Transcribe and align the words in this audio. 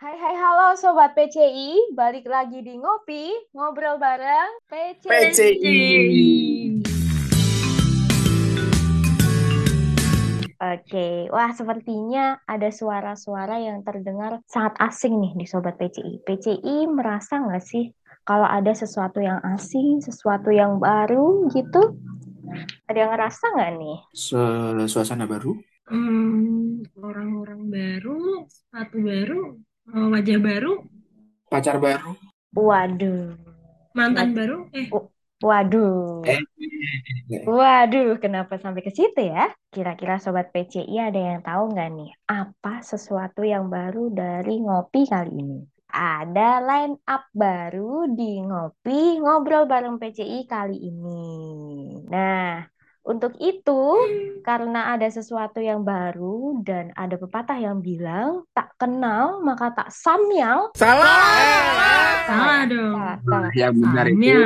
Hai 0.00 0.16
hai 0.16 0.32
halo 0.32 0.80
sobat 0.80 1.12
PCI, 1.12 1.92
balik 1.92 2.24
lagi 2.24 2.64
di 2.64 2.72
Ngopi, 2.72 3.52
ngobrol 3.52 4.00
bareng 4.00 4.64
PCI. 4.64 5.12
PCI. 5.12 5.80
Oke, 10.56 11.28
wah 11.28 11.52
sepertinya 11.52 12.40
ada 12.48 12.72
suara-suara 12.72 13.60
yang 13.60 13.84
terdengar 13.84 14.40
sangat 14.48 14.80
asing 14.80 15.20
nih 15.20 15.36
di 15.36 15.44
sobat 15.44 15.76
PCI. 15.76 16.24
PCI 16.24 16.88
merasa 16.88 17.36
nggak 17.36 17.60
sih 17.60 17.92
kalau 18.24 18.48
ada 18.48 18.72
sesuatu 18.72 19.20
yang 19.20 19.44
asing, 19.52 20.00
sesuatu 20.00 20.48
yang 20.48 20.80
baru 20.80 21.44
gitu? 21.52 22.00
Ada 22.88 23.04
yang 23.04 23.12
ngerasa 23.12 23.44
nggak 23.52 23.72
nih? 23.76 23.98
Su- 24.16 24.88
suasana 24.88 25.28
baru? 25.28 25.52
Hmm, 25.92 26.88
orang-orang 26.96 27.68
baru, 27.68 28.48
sepatu 28.48 28.96
baru, 29.04 29.60
wajah 29.94 30.38
baru, 30.38 30.72
Pacar 31.50 31.76
baru? 31.82 32.14
Waduh, 32.54 33.34
mantan 33.94 34.34
baru, 34.34 34.66
eh, 34.74 34.90
waduh. 35.42 36.22
Eh. 36.26 36.42
Waduh, 37.46 38.18
kenapa 38.18 38.58
sampai 38.58 38.82
ke 38.82 38.90
situ 38.90 39.22
ya? 39.22 39.54
Kira-kira 39.70 40.18
Sobat 40.18 40.50
PCI 40.50 40.98
ada 40.98 41.20
yang 41.20 41.40
tahu 41.46 41.70
nggak 41.70 41.90
nih 41.94 42.10
apa 42.26 42.82
sesuatu 42.82 43.46
yang 43.46 43.70
baru 43.70 44.10
dari 44.10 44.58
ngopi 44.58 45.06
kali 45.06 45.32
ini? 45.38 45.60
Ada 45.90 46.62
line 46.62 46.96
up 47.06 47.30
baru 47.34 48.10
di 48.10 48.42
ngopi 48.42 49.18
ngobrol 49.22 49.66
bareng 49.70 49.98
PCI 49.98 50.46
kali 50.46 50.78
ini. 50.78 51.26
Nah, 52.10 52.66
untuk 53.00 53.32
itu 53.40 53.82
karena 54.44 54.92
ada 54.92 55.08
sesuatu 55.08 55.58
yang 55.58 55.80
baru 55.80 56.60
dan 56.60 56.92
ada 56.92 57.16
pepatah 57.16 57.56
yang 57.56 57.80
bilang 57.80 58.44
tak 58.52 58.76
kenal 58.76 59.40
maka 59.40 59.72
tak 59.72 59.88
samyang. 59.88 60.68
Salah! 60.76 62.20
salah 62.30 62.62
dong. 62.68 62.92
Salah, 62.94 63.16
salah. 63.24 63.50
Yang 63.56 63.74
benar 63.80 64.06
itu 64.12 64.40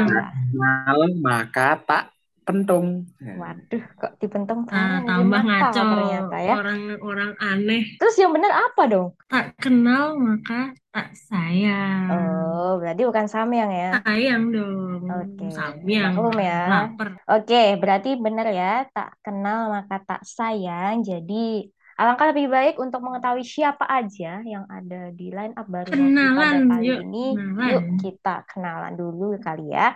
kenal 0.54 0.98
maka 1.18 1.68
tak 1.82 2.04
pentung. 2.44 3.08
Waduh, 3.18 3.84
kok 3.96 4.12
dipentung 4.16 4.64
Nah, 4.64 5.00
salah? 5.00 5.00
tambah 5.02 5.40
ngaco, 5.42 5.72
ternyata 5.74 6.36
ya. 6.38 6.54
orang-orang 6.54 7.32
aneh. 7.36 7.82
Terus 7.96 8.14
yang 8.16 8.30
benar 8.30 8.52
apa 8.68 8.82
dong? 8.86 9.08
Tak 9.26 9.56
kenal 9.58 10.14
maka 10.14 10.70
tak 10.88 11.08
sayang. 11.16 12.06
Oh, 12.06 12.78
berarti 12.78 13.02
bukan 13.02 13.26
samyang 13.26 13.72
ya. 13.72 13.90
Sayang 14.00 14.42
dong. 14.48 15.02
Oke, 15.04 15.46
Samyang. 15.50 16.12
maklum 16.14 16.36
ya. 16.38 16.60
Laper. 16.68 17.08
Oke, 17.26 17.62
berarti 17.76 18.10
benar 18.14 18.46
ya, 18.48 18.72
tak 18.88 19.16
kenal 19.20 19.68
maka 19.68 19.96
tak 20.00 20.22
sayang. 20.22 21.02
Jadi, 21.02 21.66
alangkah 21.94 22.30
lebih 22.30 22.46
baik 22.46 22.74
untuk 22.76 23.00
mengetahui 23.00 23.42
siapa 23.42 23.86
aja 23.86 24.42
yang 24.42 24.66
ada 24.66 25.10
di 25.10 25.30
line 25.30 25.54
up 25.54 25.66
baru 25.66 25.86
pada 25.86 25.96
Kenalan, 25.96 26.56
kali 26.68 26.86
yuk, 26.86 26.98
ini. 27.02 27.26
kenalan. 27.34 27.68
Yuk, 27.70 27.82
kita 27.98 28.34
kenalan 28.46 28.92
dulu 28.94 29.34
kali 29.38 29.70
ya. 29.70 29.94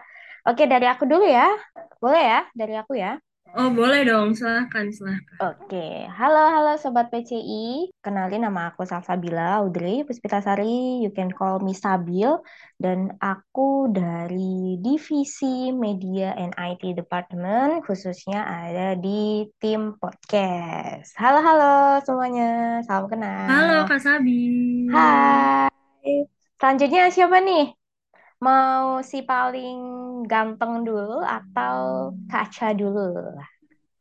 Oke, 0.49 0.65
dari 0.65 0.89
aku 0.89 1.05
dulu 1.05 1.29
ya. 1.29 1.45
Boleh 2.01 2.25
ya? 2.25 2.41
Dari 2.57 2.73
aku 2.81 2.97
ya. 2.97 3.21
Oh, 3.53 3.69
boleh 3.69 4.01
dong. 4.09 4.33
Silahkan, 4.33 4.89
silahkan. 4.89 5.37
Oke, 5.45 6.09
halo 6.09 6.49
halo 6.49 6.81
sobat 6.81 7.13
PCI. 7.13 7.93
Kenalin 8.01 8.49
nama 8.49 8.73
aku 8.73 8.89
Salsabila 8.89 9.61
Audrey 9.61 10.09
Puspitasari. 10.09 11.05
You 11.05 11.13
can 11.13 11.29
call 11.29 11.61
me 11.61 11.77
Sabil. 11.77 12.41
Dan 12.81 13.13
aku 13.21 13.93
dari 13.93 14.81
divisi 14.81 15.69
Media 15.69 16.33
and 16.33 16.57
IT 16.57 16.97
Department, 16.97 17.85
khususnya 17.85 18.41
ada 18.49 18.97
di 18.97 19.53
tim 19.61 20.01
podcast. 20.01 21.13
Halo 21.21 21.45
halo 21.45 22.01
semuanya, 22.09 22.81
salam 22.89 23.05
kenal. 23.13 23.53
Halo, 23.53 23.77
Kak 23.85 24.01
Sabi. 24.01 24.41
Hai. 24.97 25.69
Selanjutnya 26.57 27.13
siapa 27.13 27.37
nih? 27.45 27.78
Mau 28.39 29.03
si 29.03 29.27
paling 29.27 29.79
ganteng 30.25 30.87
dulu 30.87 31.19
atau 31.21 32.11
Kaca 32.31 32.71
dulu? 32.71 33.35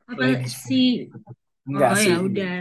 Apa 0.06 0.22
Ladies 0.22 0.53
si 0.62 1.09
Enggak 1.66 1.90
oh 1.90 1.98
sih. 1.98 2.09
ya 2.14 2.18
udah 2.22 2.56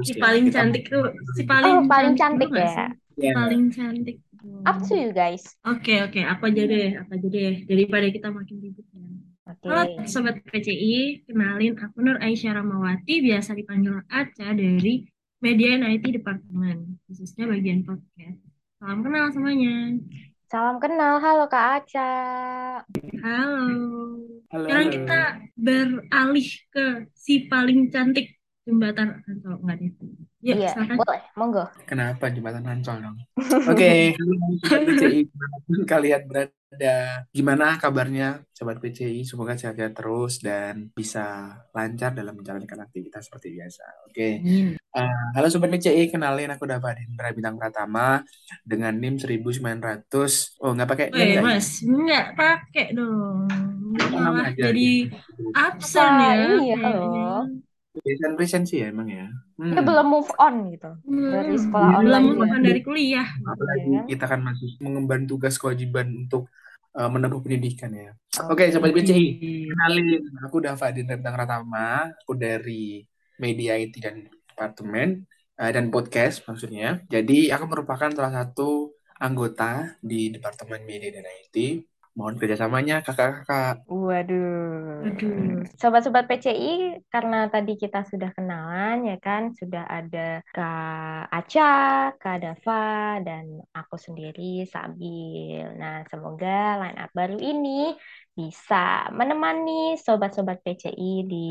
si 0.00 0.12
Ya, 0.14 0.22
paling 0.22 0.44
kita- 0.48 0.54
cantik 0.56 0.84
tuh 0.86 1.04
si 1.34 1.42
paling 1.44 1.74
Oh, 1.76 1.84
paling 1.84 2.14
cantik 2.14 2.48
nggak 2.48 2.62
ya. 2.64 2.86
Ya, 3.20 3.32
paling 3.36 3.68
cantik 3.68 4.16
Up 4.64 4.80
to 4.80 4.96
you 4.96 5.10
guys. 5.12 5.44
oke 5.62 5.92
oke. 6.00 6.20
Apa 6.22 6.48
aja 6.48 6.62
deh 6.64 6.96
apa 6.96 7.12
aja 7.12 7.28
deh. 7.28 7.66
Daripada 7.66 8.06
kita 8.08 8.28
makin 8.30 8.56
ribut 8.56 8.86
ya. 8.88 9.02
Oke. 9.50 9.66
halo 9.66 9.82
sobat 10.06 10.38
PCI 10.46 11.26
kenalin 11.26 11.74
aku 11.74 12.00
Nur 12.00 12.16
Aisyah 12.16 12.56
Ramawati. 12.56 13.18
Biasa 13.20 13.52
dipanggil 13.52 13.98
Aca 14.06 14.54
dari 14.54 15.04
Media 15.42 15.74
and 15.74 15.84
IT 15.84 16.14
Department 16.14 17.02
khususnya 17.04 17.44
bagian 17.44 17.82
podcast. 17.82 18.38
Salam 18.78 19.02
kenal 19.02 19.28
semuanya 19.28 19.98
Salam 20.50 20.82
kenal, 20.82 21.22
halo 21.22 21.46
Kak 21.46 21.86
Aca. 21.86 22.10
halo 23.22 23.70
Halo, 24.50 24.66
sekarang 24.66 24.90
halo. 24.90 24.94
kita 24.98 25.20
beralih 25.54 26.48
ke 26.74 26.86
si 27.14 27.46
paling 27.46 27.86
cantik 27.86 28.34
jembatan 28.66 29.22
Ancol 29.30 29.62
enggak 29.62 29.78
deh 29.78 29.90
ya 30.48 30.54
Iya, 30.56 30.68
silakan 30.72 30.96
boleh, 31.00 31.22
monggo. 31.38 31.64
Kenapa 31.88 32.24
jembatan 32.34 32.64
Ancol 32.70 32.96
dong? 33.04 33.16
Oke, 33.68 34.14
PCI, 34.86 35.20
di 35.28 35.34
mana 35.36 35.56
pun 35.66 35.78
kalian 35.92 36.22
berada. 36.30 36.94
Gimana 37.36 37.64
kabarnya 37.82 38.24
Sobat 38.56 38.78
PCI? 38.82 39.20
Semoga 39.26 39.52
sehat-sehat 39.58 39.92
terus 39.98 40.38
dan 40.40 40.88
bisa 40.98 41.20
lancar 41.76 42.10
dalam 42.18 42.34
menjalankan 42.38 42.78
aktivitas 42.86 43.26
seperti 43.28 43.48
biasa. 43.58 43.82
Oke, 44.08 44.22
Amin. 44.40 44.76
Eh, 44.96 45.14
halo 45.34 45.46
Sobat 45.52 45.70
PCI, 45.74 46.04
kenalin 46.12 46.50
aku 46.54 46.64
Dava 46.70 46.90
Hendra 46.98 47.30
Bintang 47.36 47.56
Pratama 47.60 48.22
dengan 48.66 48.92
NIM 49.02 49.14
1900. 49.22 50.56
Oh, 50.62 50.70
nggak 50.74 50.88
pakai 50.90 51.06
Weh, 51.14 51.32
ya? 51.36 51.42
Mas, 51.44 51.68
nggak 51.82 52.26
pakai 52.38 52.86
dong. 52.96 53.50
Malah 54.14 54.48
jadi 54.60 54.80
gitu. 55.10 55.16
absen 55.66 56.12
Ah, 56.12 56.22
ya 56.26 56.34
iya 56.50 56.76
loh. 56.92 57.38
Present 58.00 58.34
present 58.34 58.64
sih 58.64 58.80
ya 58.80 58.88
emang 58.88 59.06
ya. 59.06 59.28
Hmm. 59.54 59.70
Dia 59.70 59.82
belum 59.82 60.06
move 60.06 60.30
on 60.36 60.54
gitu. 60.70 60.90
Dari 61.02 61.50
Hmm, 61.50 61.60
sekolah 61.60 61.88
belum 61.90 62.00
online 62.00 62.24
move 62.24 62.40
dia. 62.40 62.50
on 62.50 62.62
dari 62.62 62.80
kuliah. 62.80 63.28
Apalagi 63.42 63.84
Iya 63.84 63.94
kan? 63.94 64.06
kita 64.08 64.24
kan 64.26 64.40
masih 64.42 64.70
mengemban 64.80 65.22
tugas 65.24 65.54
kewajiban 65.54 66.06
untuk 66.18 66.48
uh, 66.92 67.06
menempuh 67.06 67.40
pendidikan 67.40 67.90
ya. 67.90 68.10
Oke. 68.42 68.64
Oke, 68.66 68.72
Sobat 68.72 68.90
Oke. 68.90 69.02
PCI, 69.02 69.26
kenalin. 69.66 70.06
Aku 70.42 70.56
Davadin 70.58 71.06
Rentang 71.06 71.36
Ratama. 71.36 71.88
Aku 72.18 72.32
dari 72.34 73.04
Media 73.36 73.74
IT 73.74 73.94
dan 73.96 74.24
Departemen 74.46 75.24
uh, 75.56 75.70
dan 75.70 75.88
Podcast 75.88 76.42
maksudnya. 76.44 77.04
Jadi 77.06 77.48
aku 77.48 77.64
merupakan 77.66 78.08
salah 78.08 78.32
satu 78.34 78.90
anggota 79.16 79.96
di 80.00 80.28
Departemen 80.28 80.82
Media 80.82 81.12
dan 81.12 81.24
IT. 81.26 81.84
Mohon 82.20 82.36
kerjasamanya 82.36 83.00
kakak-kakak. 83.00 83.88
Waduh. 83.88 85.08
Aduh. 85.08 85.64
Sobat-sobat 85.80 86.28
PCI, 86.28 87.00
karena 87.08 87.48
tadi 87.48 87.80
kita 87.80 88.04
sudah 88.04 88.28
kenalan 88.36 89.08
ya 89.08 89.16
kan, 89.16 89.56
sudah 89.56 89.88
ada 89.88 90.44
Kak 90.52 91.32
Aca, 91.32 91.72
Kak 92.20 92.36
Dava, 92.44 93.24
dan 93.24 93.64
aku 93.72 93.96
sendiri 93.96 94.68
Sabil. 94.68 95.64
Nah, 95.80 96.04
semoga 96.12 96.84
line 96.84 97.00
up 97.00 97.08
baru 97.16 97.40
ini 97.40 97.96
bisa 98.34 99.10
menemani 99.10 99.98
sobat-sobat 99.98 100.62
PCI 100.62 101.12
di 101.26 101.48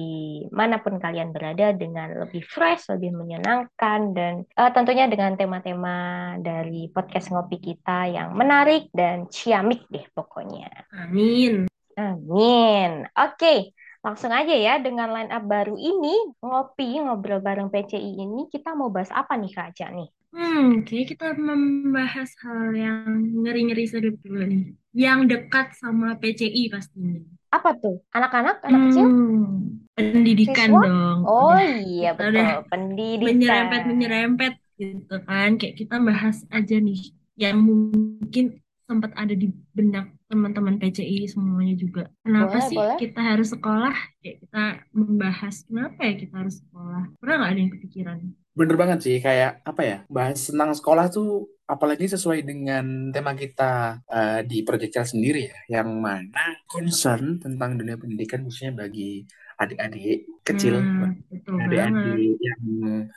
mana 0.50 0.80
pun 0.80 0.98
kalian 0.98 1.36
berada 1.36 1.76
dengan 1.76 2.26
lebih 2.26 2.42
fresh, 2.42 2.90
lebih 2.90 3.14
menyenangkan, 3.14 4.16
dan 4.16 4.34
eh, 4.48 4.72
tentunya 4.72 5.06
dengan 5.12 5.36
tema-tema 5.36 5.98
dari 6.40 6.88
podcast 6.90 7.30
ngopi 7.30 7.60
kita 7.60 8.10
yang 8.10 8.34
menarik 8.34 8.90
dan 8.96 9.28
ciamik 9.28 9.86
deh 9.92 10.08
pokoknya. 10.16 10.72
Amin. 10.96 11.68
Amin. 12.00 13.04
Oke, 13.12 13.76
langsung 14.00 14.32
aja 14.32 14.56
ya 14.56 14.80
dengan 14.80 15.12
line 15.12 15.32
up 15.36 15.44
baru 15.44 15.76
ini, 15.76 16.16
ngopi, 16.40 16.96
ngobrol 17.04 17.44
bareng 17.44 17.68
PCI 17.68 18.24
ini, 18.24 18.48
kita 18.48 18.72
mau 18.72 18.88
bahas 18.88 19.12
apa 19.12 19.36
nih 19.36 19.52
Kak 19.52 19.76
Aca 19.76 19.88
nih? 19.92 20.10
Hmm, 20.30 20.86
kayak 20.86 21.06
kita 21.10 21.34
membahas 21.34 22.30
hal 22.46 22.70
yang 22.78 23.02
ngeri-ngeri 23.42 23.86
sedikit 23.90 24.22
dulu 24.22 24.46
nih. 24.46 24.64
Yang 24.94 25.20
dekat 25.26 25.74
sama 25.74 26.14
PCI 26.22 26.70
pastinya. 26.70 27.18
Apa 27.50 27.74
tuh? 27.82 27.98
Anak-anak, 28.14 28.62
anak 28.62 28.80
kecil? 28.94 29.10
Hmm, 29.10 29.82
pendidikan 29.98 30.70
Siswa? 30.70 30.86
dong. 30.86 31.20
Oh 31.26 31.58
Udah 31.58 31.82
iya 31.82 32.10
betul, 32.14 32.30
udah 32.38 32.50
pendidikan. 32.70 33.26
menyerempet-menyerempet 33.26 34.54
gitu 34.78 35.16
kan. 35.26 35.50
Kayak 35.58 35.76
kita 35.82 35.96
bahas 35.98 36.38
aja 36.54 36.76
nih 36.78 37.02
yang 37.34 37.58
mungkin 37.66 38.46
sempat 38.86 39.14
ada 39.18 39.34
di 39.34 39.50
benak 39.74 40.14
teman-teman 40.30 40.78
PCI 40.78 41.26
semuanya 41.26 41.74
juga. 41.74 42.04
Kenapa 42.22 42.54
Boleh, 42.54 42.70
sih 42.70 42.78
boleh. 42.78 42.98
kita 43.02 43.22
harus 43.22 43.50
sekolah? 43.50 43.96
Kayak 44.22 44.36
kita 44.46 44.64
membahas 44.94 45.56
kenapa 45.66 46.00
ya 46.06 46.14
kita 46.22 46.34
harus 46.38 46.56
sekolah. 46.62 47.04
Pernah 47.18 47.36
nggak 47.42 47.50
ada 47.50 47.60
yang 47.60 47.74
kepikiran? 47.74 48.18
Bener 48.60 48.76
banget 48.76 49.00
sih, 49.00 49.18
kayak 49.24 49.64
apa 49.64 49.82
ya, 49.88 49.98
bahas 50.12 50.44
tentang 50.44 50.76
sekolah 50.76 51.08
tuh 51.08 51.48
apalagi 51.64 52.12
sesuai 52.12 52.44
dengan 52.44 53.08
tema 53.16 53.32
kita 53.32 54.04
eh, 54.04 54.42
di 54.44 54.68
Project 54.68 55.00
Child 55.00 55.10
sendiri 55.16 55.48
ya, 55.48 55.80
yang 55.80 55.96
mana 55.96 56.60
concern 56.68 57.40
tentang 57.40 57.80
dunia 57.80 57.96
pendidikan 57.96 58.44
khususnya 58.44 58.76
bagi 58.76 59.24
adik-adik 59.60 60.44
kecil, 60.44 60.80
banget. 60.80 61.20
adik-adik 61.48 62.36
yang 62.40 62.64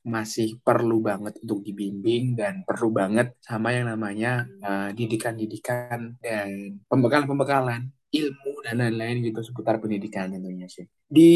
masih 0.07 0.59
perlu 0.63 0.99
banget 1.03 1.39
untuk 1.43 1.63
dibimbing 1.63 2.35
dan 2.35 2.67
perlu 2.67 2.91
banget 2.91 3.35
sama 3.43 3.71
yang 3.71 3.87
namanya 3.91 4.47
uh, 4.63 4.91
didikan-didikan 4.91 6.19
dan 6.19 6.83
pembekalan-pembekalan 6.91 7.91
ilmu 8.13 8.53
dan 8.67 8.75
lain-lain 8.79 9.23
gitu 9.27 9.41
seputar 9.41 9.79
pendidikan 9.79 10.35
tentunya 10.35 10.67
sih. 10.67 10.85
Di 11.07 11.33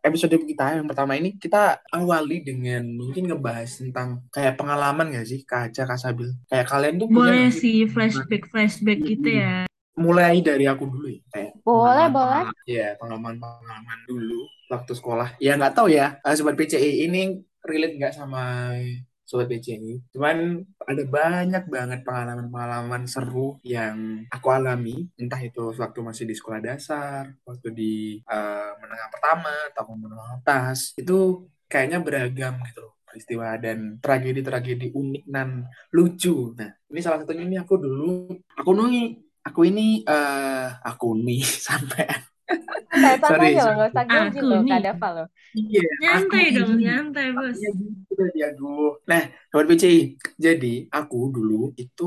episode 0.00 0.32
kita 0.34 0.76
yang 0.76 0.88
pertama 0.88 1.12
ini 1.14 1.36
kita 1.36 1.80
awali 1.88 2.40
dengan 2.40 2.84
mungkin 2.88 3.28
ngebahas 3.28 3.68
tentang 3.78 4.24
kayak 4.28 4.56
pengalaman 4.56 5.12
gak 5.12 5.26
sih 5.26 5.44
Kak 5.44 5.70
Aca, 5.70 5.82
Kak 5.86 6.00
Sabil? 6.00 6.30
Kayak 6.46 6.66
kalian 6.66 6.94
tuh 6.96 7.08
punya 7.08 7.20
Boleh 7.36 7.48
sih 7.52 7.60
sih 7.60 7.76
flashback-flashback 7.86 8.98
gitu 9.00 9.28
ya. 9.30 9.56
mulai 9.94 10.40
dari 10.40 10.64
aku 10.64 10.88
dulu 10.88 11.12
ya 11.12 11.20
kayak 11.28 11.52
Boleh, 11.60 12.08
pengalaman 12.08 12.48
boleh. 12.48 12.64
ya 12.64 12.86
pengalaman 12.96 13.34
pengalaman 13.36 13.98
dulu 14.08 14.40
waktu 14.66 14.92
sekolah 14.94 15.28
ya 15.36 15.52
nggak 15.54 15.74
tahu 15.76 15.88
ya 15.92 16.16
eh, 16.18 16.32
sobat 16.32 16.56
PCI 16.56 17.04
ini 17.04 17.36
relate 17.60 18.00
nggak 18.00 18.14
sama 18.16 18.72
sobat 19.30 19.46
PCI 19.46 20.10
cuman 20.10 20.58
ada 20.90 21.02
banyak 21.06 21.64
banget 21.70 22.00
pengalaman-pengalaman 22.02 23.06
seru 23.06 23.62
yang 23.62 24.26
aku 24.26 24.50
alami. 24.50 25.06
Entah 25.14 25.38
itu 25.38 25.70
waktu 25.78 26.00
masih 26.02 26.26
di 26.26 26.34
sekolah 26.34 26.58
dasar 26.58 27.30
waktu 27.46 27.68
di 27.70 27.94
eh, 28.18 28.72
menengah 28.82 29.08
pertama 29.14 29.54
atau 29.70 29.94
menengah 29.94 30.42
atas. 30.42 30.98
Itu 30.98 31.46
kayaknya 31.70 32.02
beragam 32.02 32.58
gitu 32.66 32.90
loh 32.90 32.94
peristiwa 33.10 33.58
dan 33.58 33.98
tragedi-tragedi 33.98 34.94
unik 34.94 35.24
dan 35.26 35.66
lucu. 35.90 36.54
Nah, 36.54 36.70
ini 36.94 37.00
salah 37.02 37.26
satunya 37.26 37.42
ini 37.42 37.58
aku 37.58 37.74
dulu, 37.74 38.30
aku 38.54 38.70
nih, 38.86 39.18
aku 39.42 39.60
ini, 39.66 40.06
eh 40.06 40.68
aku 40.78 41.18
nih 41.18 41.42
sampai 41.66 42.06
Santai-santai 42.90 43.46
Sorry, 43.46 43.50
aja 43.54 43.60
loh, 43.66 43.72
nggak 43.76 43.90
usah 43.94 44.04
Aku 44.10 44.12
ganjil 44.12 44.44
loh, 44.50 44.60
nih. 44.64 44.68
Kak 44.68 44.80
Dava 44.84 45.08
loh. 45.16 45.26
iya, 45.58 45.80
Nyantai 46.00 46.44
dong, 46.56 46.72
ini. 46.74 46.82
nyantai 46.82 47.28
bos. 47.38 47.60
Iya 47.60 47.68
gitu 47.80 48.22
aduh. 48.48 48.90
Nah, 49.10 49.22
sobat 49.50 49.66
PCI, 49.70 49.98
jadi 50.44 50.68
aku 50.98 51.16
dulu 51.36 51.54
itu 51.82 52.04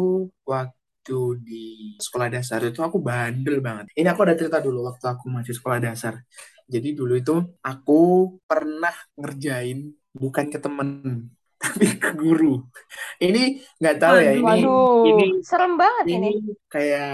waktu 0.51 1.13
di 1.47 1.55
sekolah 2.05 2.27
dasar 2.35 2.59
itu 2.69 2.79
aku 2.87 2.97
bandel 3.07 3.57
banget. 3.67 3.85
Ini 3.99 4.07
aku 4.11 4.21
ada 4.25 4.35
cerita 4.39 4.57
dulu 4.65 4.79
waktu 4.89 5.05
aku 5.13 5.25
masih 5.35 5.53
sekolah 5.57 5.79
dasar. 5.87 6.13
Jadi 6.73 6.87
dulu 6.99 7.13
itu 7.21 7.33
aku 7.69 7.93
pernah 8.49 8.93
ngerjain 9.19 9.77
bukan 10.21 10.45
ke 10.53 10.57
temen, 10.63 10.89
tapi 11.63 11.85
ke 12.01 12.09
guru. 12.21 12.45
Ini 13.23 13.39
nggak 13.79 13.95
tahu 14.01 14.15
ya, 14.25 14.31
ini 14.39 14.43
Waduh, 14.47 15.07
ini 15.09 15.23
serem 15.49 15.73
banget 15.81 16.05
ini. 16.11 16.29
ini 16.29 16.29
kayak 16.73 17.07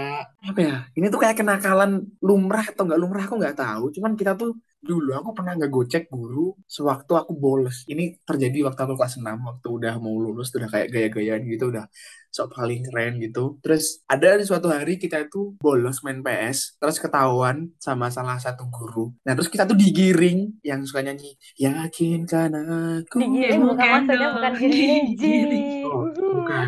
apa 0.48 0.60
ya? 0.68 0.74
Ini 0.96 1.06
tuh 1.12 1.20
kayak 1.22 1.36
kenakalan 1.40 1.90
lumrah 2.26 2.64
atau 2.70 2.82
nggak 2.86 3.00
lumrah 3.02 3.22
aku 3.26 3.34
nggak 3.40 3.56
tahu. 3.62 3.84
Cuman 3.94 4.12
kita 4.18 4.32
tuh 4.40 4.50
dulu 4.80 5.12
aku 5.12 5.36
pernah 5.36 5.52
nggak 5.60 5.72
gocek 5.72 6.04
guru 6.08 6.56
sewaktu 6.64 7.12
aku 7.12 7.32
bolos. 7.36 7.84
Ini 7.84 8.24
terjadi 8.24 8.64
waktu 8.72 8.80
aku 8.80 8.94
kelas 8.96 9.20
6 9.20 9.28
waktu 9.28 9.68
udah 9.68 9.94
mau 10.00 10.16
lulus 10.16 10.48
udah 10.56 10.68
kayak 10.72 10.88
gaya-gayaan 10.88 11.44
gitu 11.44 11.68
udah 11.68 11.84
sok 12.30 12.54
paling 12.56 12.86
keren 12.86 13.18
gitu. 13.20 13.58
Terus 13.60 14.00
ada 14.06 14.38
di 14.38 14.44
suatu 14.46 14.70
hari 14.70 14.96
kita 14.96 15.26
itu 15.26 15.58
bolos 15.58 16.00
main 16.06 16.22
PS, 16.22 16.78
terus 16.78 16.96
ketahuan 17.02 17.74
sama 17.76 18.08
salah 18.08 18.38
satu 18.38 18.70
guru. 18.70 19.10
Nah 19.26 19.34
terus 19.34 19.50
kita 19.50 19.66
tuh 19.66 19.76
digiring 19.76 20.62
yang 20.62 20.86
suka 20.86 21.04
nyanyi 21.04 21.34
yakinkan 21.58 22.54
aku. 22.54 23.18
Digiring 23.18 23.62
bukan 23.66 23.76
Bukan 23.80 24.06
maksudnya 24.06 24.28
bukan 24.30 24.52
digiring. 24.62 25.84
Oh, 25.84 26.06
bukan. 26.14 26.66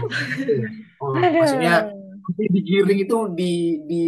Oh, 0.99 1.15
maksudnya 1.41 2.02
digiring 2.39 3.01
itu 3.05 3.17
di 3.35 3.53
di 3.87 4.03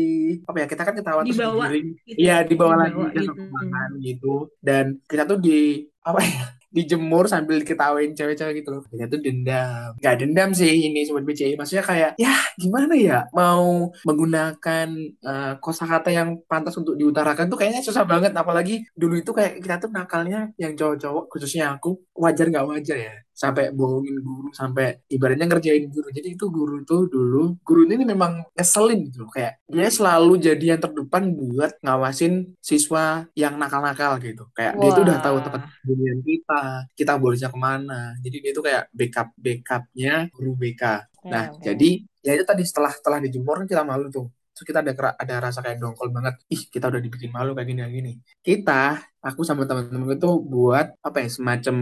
apa 0.47 0.57
ya 0.63 0.67
kita 0.71 0.83
kan 0.87 0.95
ketahuan 0.95 1.25
terus 1.27 1.39
Dibawa 1.39 1.65
digiring 1.69 1.87
gitu. 2.07 2.19
iya 2.21 2.37
dibawa 2.47 2.75
lagi 2.81 2.95
Dibawa 2.95 3.09
ke 3.11 3.19
gitu. 3.21 3.33
sekolahan 3.33 3.91
gitu. 4.01 4.35
Dan 4.63 4.85
kita 5.07 5.23
tuh 5.27 5.39
di 5.41 5.59
apa 6.05 6.21
ya 6.21 6.45
dijemur 6.75 7.31
sambil 7.31 7.63
diketawain 7.63 8.19
cewek-cewek 8.19 8.61
gitu 8.61 8.69
loh. 8.75 8.83
Kita 8.91 9.07
tuh 9.07 9.23
dendam. 9.23 9.95
Nggak 10.03 10.17
dendam 10.27 10.51
sih 10.59 10.91
ini 10.91 11.07
sobat 11.07 11.23
BCI 11.23 11.55
maksudnya 11.55 11.87
kayak 11.87 12.11
ya 12.19 12.35
gimana 12.59 12.93
ya? 12.99 13.19
Mau 13.31 13.95
menggunakan 14.03 14.89
eh, 15.23 15.55
kosakata 15.63 16.11
yang 16.11 16.43
pantas 16.51 16.75
untuk 16.75 16.99
diutarakan 16.99 17.47
tuh 17.47 17.59
kayaknya 17.63 17.81
susah 17.87 18.03
banget. 18.03 18.35
Apalagi 18.35 18.83
dulu 18.99 19.15
itu 19.23 19.31
kayak 19.31 19.63
kita 19.63 19.87
tuh 19.87 19.91
nakalnya 19.95 20.51
yang 20.59 20.75
cowok-cowok 20.75 21.25
khususnya 21.31 21.79
aku 21.79 21.95
wajar 22.19 22.51
nggak 22.51 22.67
wajar 22.67 22.99
ya 22.99 23.15
sampai 23.45 23.65
bohongin 23.77 24.17
guru 24.25 24.49
sampai 24.57 25.05
ibaratnya 25.13 25.47
ngerjain 25.49 25.85
guru. 25.93 26.09
Jadi 26.09 26.29
itu 26.33 26.47
guru 26.49 26.81
tuh 26.89 27.07
dulu 27.09 27.59
guru 27.61 27.85
ini 27.85 28.05
memang 28.05 28.45
ngeselin 28.57 29.11
gitu 29.11 29.27
loh. 29.27 29.31
Kayak 29.33 29.61
dia 29.69 29.89
selalu 29.93 30.33
jadi 30.41 30.65
yang 30.77 30.81
terdepan 30.81 31.37
buat 31.37 31.77
ngawasin 31.85 32.57
siswa 32.65 33.29
yang 33.37 33.61
nakal-nakal 33.61 34.17
gitu. 34.25 34.49
Kayak 34.57 34.81
dia 34.81 34.91
tuh 34.97 35.03
udah 35.05 35.19
tahu 35.21 35.37
Wah. 35.39 35.45
tempat 35.45 35.61
kemudian 35.85 36.19
kita 36.25 36.63
kita 36.97 37.13
bolehnya 37.21 37.49
ke 37.53 37.59
mana. 37.61 38.01
Jadi 38.25 38.37
dia 38.41 38.53
tuh 38.57 38.65
kayak 38.65 38.83
backup 38.91 39.29
backupnya 39.37 40.15
guru 40.33 40.53
BK 40.57 40.85
nah 41.25 41.49
oke. 41.49 41.65
jadi 41.65 42.05
ya 42.21 42.37
itu 42.37 42.45
tadi 42.45 42.63
setelah 42.69 42.93
setelah 42.93 43.19
dijemur 43.21 43.65
kan 43.65 43.67
kita 43.69 43.83
malu 43.85 44.13
tuh. 44.13 44.29
Terus 44.55 44.67
kita 44.71 44.87
ada 44.87 44.93
ada 45.19 45.35
rasa 45.51 45.59
kayak 45.65 45.83
dongkol 45.83 46.15
banget. 46.15 46.39
Ih 46.47 46.63
kita 46.71 46.87
udah 46.87 47.01
dibikin 47.03 47.35
malu 47.35 47.59
kayak 47.59 47.69
gini 47.69 47.81
kayak 47.83 47.95
gini. 47.99 48.13
Kita 48.39 49.03
aku 49.25 49.41
sama 49.43 49.65
teman-teman 49.65 50.21
itu 50.21 50.31
buat 50.45 50.87
apa 51.01 51.19
ya 51.25 51.29
semacam 51.33 51.77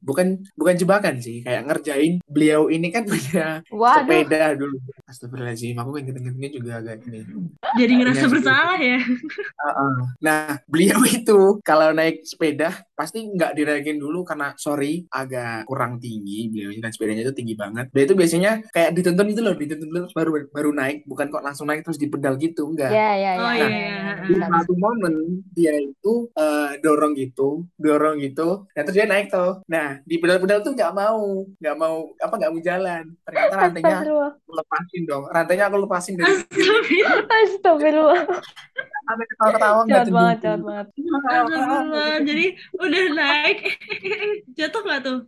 bukan 0.00 0.26
bukan 0.56 0.74
jebakan 0.80 1.14
sih 1.20 1.44
kayak 1.44 1.68
ngerjain 1.68 2.18
beliau 2.24 2.72
ini 2.72 2.88
kan 2.88 3.04
punya 3.10 3.60
Waduh, 3.68 4.02
sepeda 4.08 4.56
dulu 4.56 4.76
Astagfirullahaladzim 5.04 5.76
aku 5.76 5.90
kayak 5.96 6.04
gitu 6.08 6.58
juga 6.60 6.80
agak 6.80 7.04
ini 7.04 7.20
Jadi 7.78 7.92
ngerasa 8.00 8.24
Iya 8.24 8.32
bersalah 8.32 8.78
ya. 8.80 8.98
Heeh. 9.00 9.94
Nah, 10.24 10.58
beliau 10.68 11.00
itu 11.16 11.38
kalau 11.62 11.92
naik 11.92 12.24
sepeda 12.24 12.72
pasti 12.96 13.22
nggak 13.24 13.54
dinaikin 13.54 13.96
dulu 14.00 14.26
karena 14.26 14.52
sorry 14.58 15.06
agak 15.12 15.64
kurang 15.68 16.02
tinggi 16.02 16.50
beliau 16.50 16.74
dan 16.82 16.90
sepedanya 16.90 17.22
itu 17.28 17.34
tinggi 17.36 17.54
banget. 17.54 17.88
Dia 17.94 18.04
itu 18.08 18.14
biasanya 18.18 18.52
kayak 18.74 18.90
dituntun 18.96 19.28
itu 19.30 19.40
loh, 19.44 19.54
dituntun 19.54 19.88
dulu 19.88 19.98
terus 20.08 20.16
baru 20.16 20.30
baru 20.50 20.70
naik, 20.74 20.96
bukan 21.06 21.26
kok 21.30 21.44
langsung 21.44 21.66
naik 21.70 21.84
terus 21.86 22.00
dipedal 22.00 22.34
gitu, 22.40 22.68
enggak. 22.68 22.90
ya 22.90 23.10
ya 23.14 23.30
Oh 23.38 23.52
ya. 23.54 23.68
iya. 23.68 23.68
ya. 23.68 24.12
Di 24.26 24.34
Bisa, 24.34 24.46
bisa. 24.50 24.58
satu 24.64 24.74
momen 24.76 25.14
dia 25.54 25.74
itu 25.78 26.12
eh, 26.34 26.70
dorong 26.80 27.12
gitu, 27.14 27.66
dorong 27.78 28.20
gitu, 28.22 28.66
dan 28.72 28.82
terus 28.86 28.96
dia 28.96 29.06
naik 29.08 29.28
tuh. 29.28 29.62
Nah, 29.68 30.00
di 30.04 30.16
pedal-pedal 30.18 30.62
tuh 30.62 30.72
nggak 30.74 30.92
mau, 30.94 31.44
nggak 31.58 31.76
mau 31.76 31.96
apa 32.18 32.34
nggak 32.38 32.52
mau 32.52 32.62
jalan. 32.62 33.04
Ternyata 33.26 33.54
rantainya 33.62 33.96
aku 34.02 34.52
lepasin 34.54 35.02
dong, 35.06 35.24
rantainya 35.30 35.64
aku 35.68 35.76
lepasin 35.84 36.14
dari 36.18 36.34
Astagfirullah. 37.44 38.24
Sampai 39.08 39.24
ketawa-ketawa 39.24 39.80
nggak 39.88 39.88
Jahat 39.88 40.08
banget, 40.12 40.36
jahat 40.44 40.60
banget. 40.60 42.18
Jadi 42.28 42.44
udah 42.76 43.02
naik 43.16 43.58
jatuh 44.58 44.82
nggak 44.84 45.00
tuh? 45.00 45.18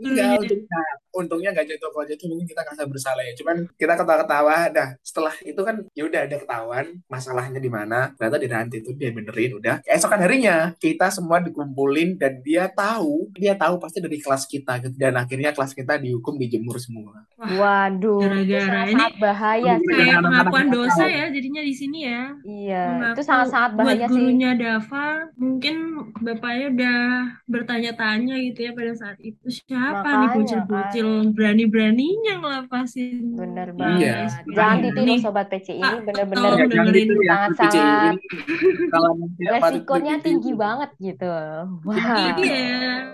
Enggak, 0.00 0.24
Gurunya. 0.24 0.40
untungnya, 0.40 0.82
untungnya 1.12 1.50
nggak 1.52 1.66
jatuh 1.68 1.88
kalau 1.92 2.06
jatuh 2.08 2.26
mungkin 2.32 2.46
kita 2.48 2.60
ngerasa 2.64 2.84
bersalah 2.88 3.22
ya. 3.28 3.32
Cuman 3.36 3.56
kita 3.76 3.92
ketawa-ketawa, 3.92 4.56
dah 4.72 4.88
setelah 5.04 5.34
itu 5.44 5.60
kan 5.60 5.76
ya 5.92 6.02
udah 6.08 6.20
ada 6.24 6.36
ketahuan 6.40 6.86
masalahnya 7.12 7.60
di 7.60 7.68
mana. 7.68 8.16
Ternyata 8.16 8.38
di 8.40 8.48
nanti 8.48 8.76
itu 8.80 8.96
dia 8.96 9.12
benerin 9.12 9.52
udah. 9.60 9.84
Keesokan 9.84 10.20
harinya 10.24 10.72
kita 10.80 11.12
semua 11.12 11.44
dikumpulin 11.44 12.16
dan 12.16 12.40
dia 12.40 12.72
tahu, 12.72 13.28
dia 13.36 13.52
tahu 13.52 13.76
pasti 13.76 14.00
dari 14.00 14.16
kelas 14.16 14.48
kita 14.48 14.80
gitu. 14.80 14.96
Dan 14.96 15.20
akhirnya 15.20 15.52
kelas 15.52 15.76
kita 15.76 16.00
dihukum 16.00 16.40
dijemur 16.40 16.80
semua. 16.80 17.28
Waduh, 17.36 18.24
Gara-gara 18.24 18.88
sangat-sangat 18.88 19.12
bahaya 19.20 19.72
sih. 19.76 19.84
Gara-gara 19.84 20.04
Kayak 20.06 20.24
pengakuan 20.24 20.66
dosa 20.72 21.04
ya 21.04 21.24
jadinya 21.28 21.60
di 21.60 21.74
sini 21.76 21.98
ya. 22.08 22.22
Iya, 22.46 22.84
itu 23.12 23.22
Sangat-sangat 23.26 23.70
buat 23.74 23.84
bahaya 23.84 24.06
sih. 24.06 24.10
gurunya 24.14 24.50
Dava 24.54 25.06
mungkin 25.34 25.74
bapaknya 26.16 26.66
udah 26.70 26.98
bertanya-tanya 27.44 28.34
gitu 28.40 28.58
ya 28.62 28.72
pada 28.72 28.92
saat 28.94 29.18
itu 29.20 29.46
siapa 29.48 29.98
nih 30.00 30.14
Makanya 30.22 30.32
bocil-bocil 30.32 31.08
berani-beraninya 31.34 32.34
ngelapasin 32.38 33.34
Bener 33.34 33.68
Iya, 33.68 33.74
banget. 33.74 34.06
makanya. 34.06 34.54
Jangan 34.54 34.76
ditiru 34.78 35.04
Nih, 35.04 35.18
sobat 35.20 35.46
PCI 35.46 35.74
ini 35.76 35.98
bener-bener 36.00 36.40
Ya, 36.46 36.64
dengerin. 36.64 37.08
ya, 37.18 37.34
sangat-sangat 37.52 38.14
resikonya 39.36 40.14
tinggi 40.20 40.52
banget 40.54 40.90
gitu. 40.98 41.32
Wah. 41.82 42.36
Iya, 42.38 42.64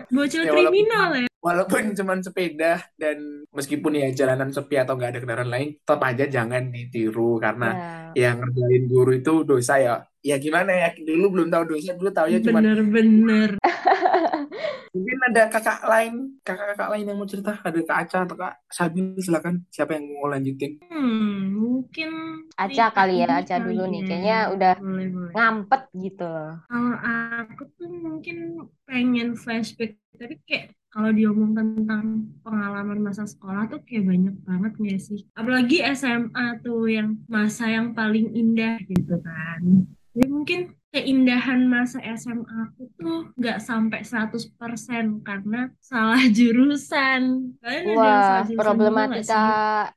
bocil 0.09 0.43
Ya, 0.45 0.53
kriminal 0.53 1.09
ya. 1.17 1.32
Walaupun 1.43 1.83
cuman 1.99 2.19
sepeda 2.23 2.81
dan 2.95 3.19
meskipun 3.51 3.93
ya 3.99 4.09
jalanan 4.15 4.49
sepi 4.55 4.79
atau 4.79 4.95
nggak 4.97 5.11
ada 5.13 5.21
kendaraan 5.23 5.51
lain, 5.51 5.69
tetap 5.83 6.01
aja 6.07 6.25
jangan 6.31 6.63
ditiru 6.71 7.37
karena 7.43 7.69
Ya. 8.15 8.29
yang 8.29 8.37
ngerjain 8.45 8.85
guru 8.93 9.11
itu 9.17 9.33
dosa 9.43 9.75
ya. 9.81 9.95
Ya 10.23 10.37
gimana 10.39 10.71
ya, 10.71 10.89
dulu 10.95 11.35
belum 11.35 11.49
tahu 11.51 11.65
dosa, 11.75 11.99
dulu 11.99 12.15
taunya 12.15 12.39
cuma 12.39 12.63
Bener-bener. 12.63 13.59
mungkin 14.95 15.19
ada 15.33 15.43
kakak 15.49 15.81
lain, 15.89 16.15
kakak-kakak 16.45 16.89
lain 16.93 17.05
yang 17.09 17.17
mau 17.19 17.27
cerita, 17.27 17.57
ada 17.59 17.81
Kak 17.81 17.99
Aca 18.07 18.19
atau 18.29 18.37
Kak 18.37 18.55
Sabil, 18.69 19.17
silakan. 19.19 19.65
Siapa 19.73 19.97
yang 19.97 20.05
mau 20.15 20.29
lanjutin? 20.29 20.79
Hmm, 20.87 21.57
mungkin 21.57 22.11
Aca 22.55 22.93
kali 22.93 23.25
ya, 23.25 23.27
Aca 23.41 23.57
kali 23.59 23.73
dulu 23.73 23.83
nih. 23.89 23.99
ya. 23.99 24.07
Kayaknya 24.07 24.39
udah 24.55 24.73
Boleh, 24.79 25.09
boleh. 25.11 25.33
ngampet 25.33 25.83
gitu 25.97 26.25
loh. 26.29 26.53
Kalau 26.69 26.95
aku 27.43 27.63
tuh 27.75 27.89
mungkin 27.91 28.37
pengen 28.85 29.29
flashback, 29.35 29.97
tapi 30.15 30.37
kayak 30.45 30.77
kalau 30.93 31.09
diomong 31.09 31.57
tentang 31.57 32.29
pengalaman 32.45 33.01
masa 33.01 33.25
sekolah 33.25 33.65
tuh 33.73 33.81
kayak 33.89 34.13
banyak 34.13 34.37
banget 34.45 34.73
nggak 34.77 35.01
sih? 35.01 35.25
Apalagi 35.33 35.81
SMA 35.97 36.61
tuh 36.61 36.85
yang 36.85 37.17
masa 37.33 37.73
yang 37.73 37.97
paling 37.97 38.29
indah 38.37 38.77
gitu 38.85 39.17
kan. 39.25 39.89
Jadi 40.13 40.27
mungkin 40.29 40.61
keindahan 40.95 41.61
masa 41.75 41.99
SMA 42.21 42.55
aku 42.69 42.83
tuh 43.01 43.17
nggak 43.39 43.59
sampai 43.69 44.01
100% 44.11 45.05
karena 45.29 45.57
salah 45.81 46.21
jurusan. 46.37 47.21
Kalian 47.63 47.87
ada 47.97 48.07
yang 48.15 48.23
salah 48.29 48.43
Wah, 48.43 48.49
jurusan 48.49 48.79
problematika 48.79 49.35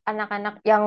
anak-anak 0.09 0.53
yang 0.71 0.85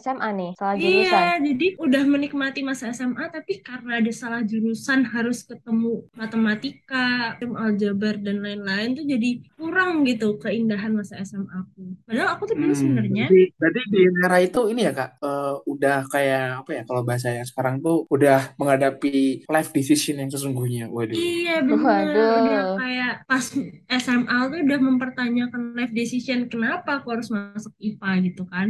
SMA 0.00 0.28
nih, 0.38 0.50
salah 0.58 0.76
Iya, 0.78 0.82
jurusan. 0.82 1.28
jadi 1.46 1.64
udah 1.84 2.02
menikmati 2.12 2.60
masa 2.68 2.84
SMA, 2.98 3.24
tapi 3.34 3.52
karena 3.66 3.90
ada 4.00 4.12
salah 4.20 4.40
jurusan 4.50 5.00
harus 5.14 5.38
ketemu 5.48 5.88
matematika, 6.20 7.34
aljabar 7.64 8.14
dan 8.24 8.36
lain-lain 8.44 8.88
tuh 8.98 9.04
jadi 9.12 9.28
kurang 9.58 9.90
gitu 10.08 10.26
keindahan 10.42 10.92
masa 10.98 11.14
SMA 11.28 11.52
aku. 11.62 11.80
Padahal 12.06 12.28
aku 12.38 12.42
tuh 12.50 12.56
dulu 12.62 12.72
Hmm, 12.72 12.82
sebenarnya 12.82 13.26
berarti, 13.28 13.34
berarti 13.60 13.80
di 13.92 13.98
era 14.24 14.36
itu 14.46 14.58
ini 14.72 14.80
ya 14.86 14.92
Kak, 14.98 15.08
eh, 15.24 15.52
udah 15.72 15.94
kayak 16.12 16.40
apa 16.60 16.70
ya 16.76 16.80
kalau 16.88 17.02
bahasa 17.08 17.28
yang 17.36 17.46
sekarang 17.50 17.74
tuh 17.84 17.96
udah 18.14 18.36
menghadapi 18.58 19.08
life 19.46 19.70
decision 19.74 20.20
yang 20.22 20.30
sesungguhnya. 20.30 20.90
Waduh. 20.90 21.14
Iya 21.14 21.62
bener, 21.64 21.78
udah 21.78 22.28
Waduh. 22.42 22.76
kayak 22.78 23.14
pas 23.24 23.44
SMA 23.98 24.38
tuh 24.50 24.60
udah 24.64 24.78
mempertanyakan 24.80 25.62
life 25.74 25.94
decision 25.94 26.48
kenapa 26.50 27.00
aku 27.02 27.14
harus 27.14 27.28
masuk 27.30 27.72
IPA 27.78 28.10
gitu 28.32 28.42
kan. 28.48 28.68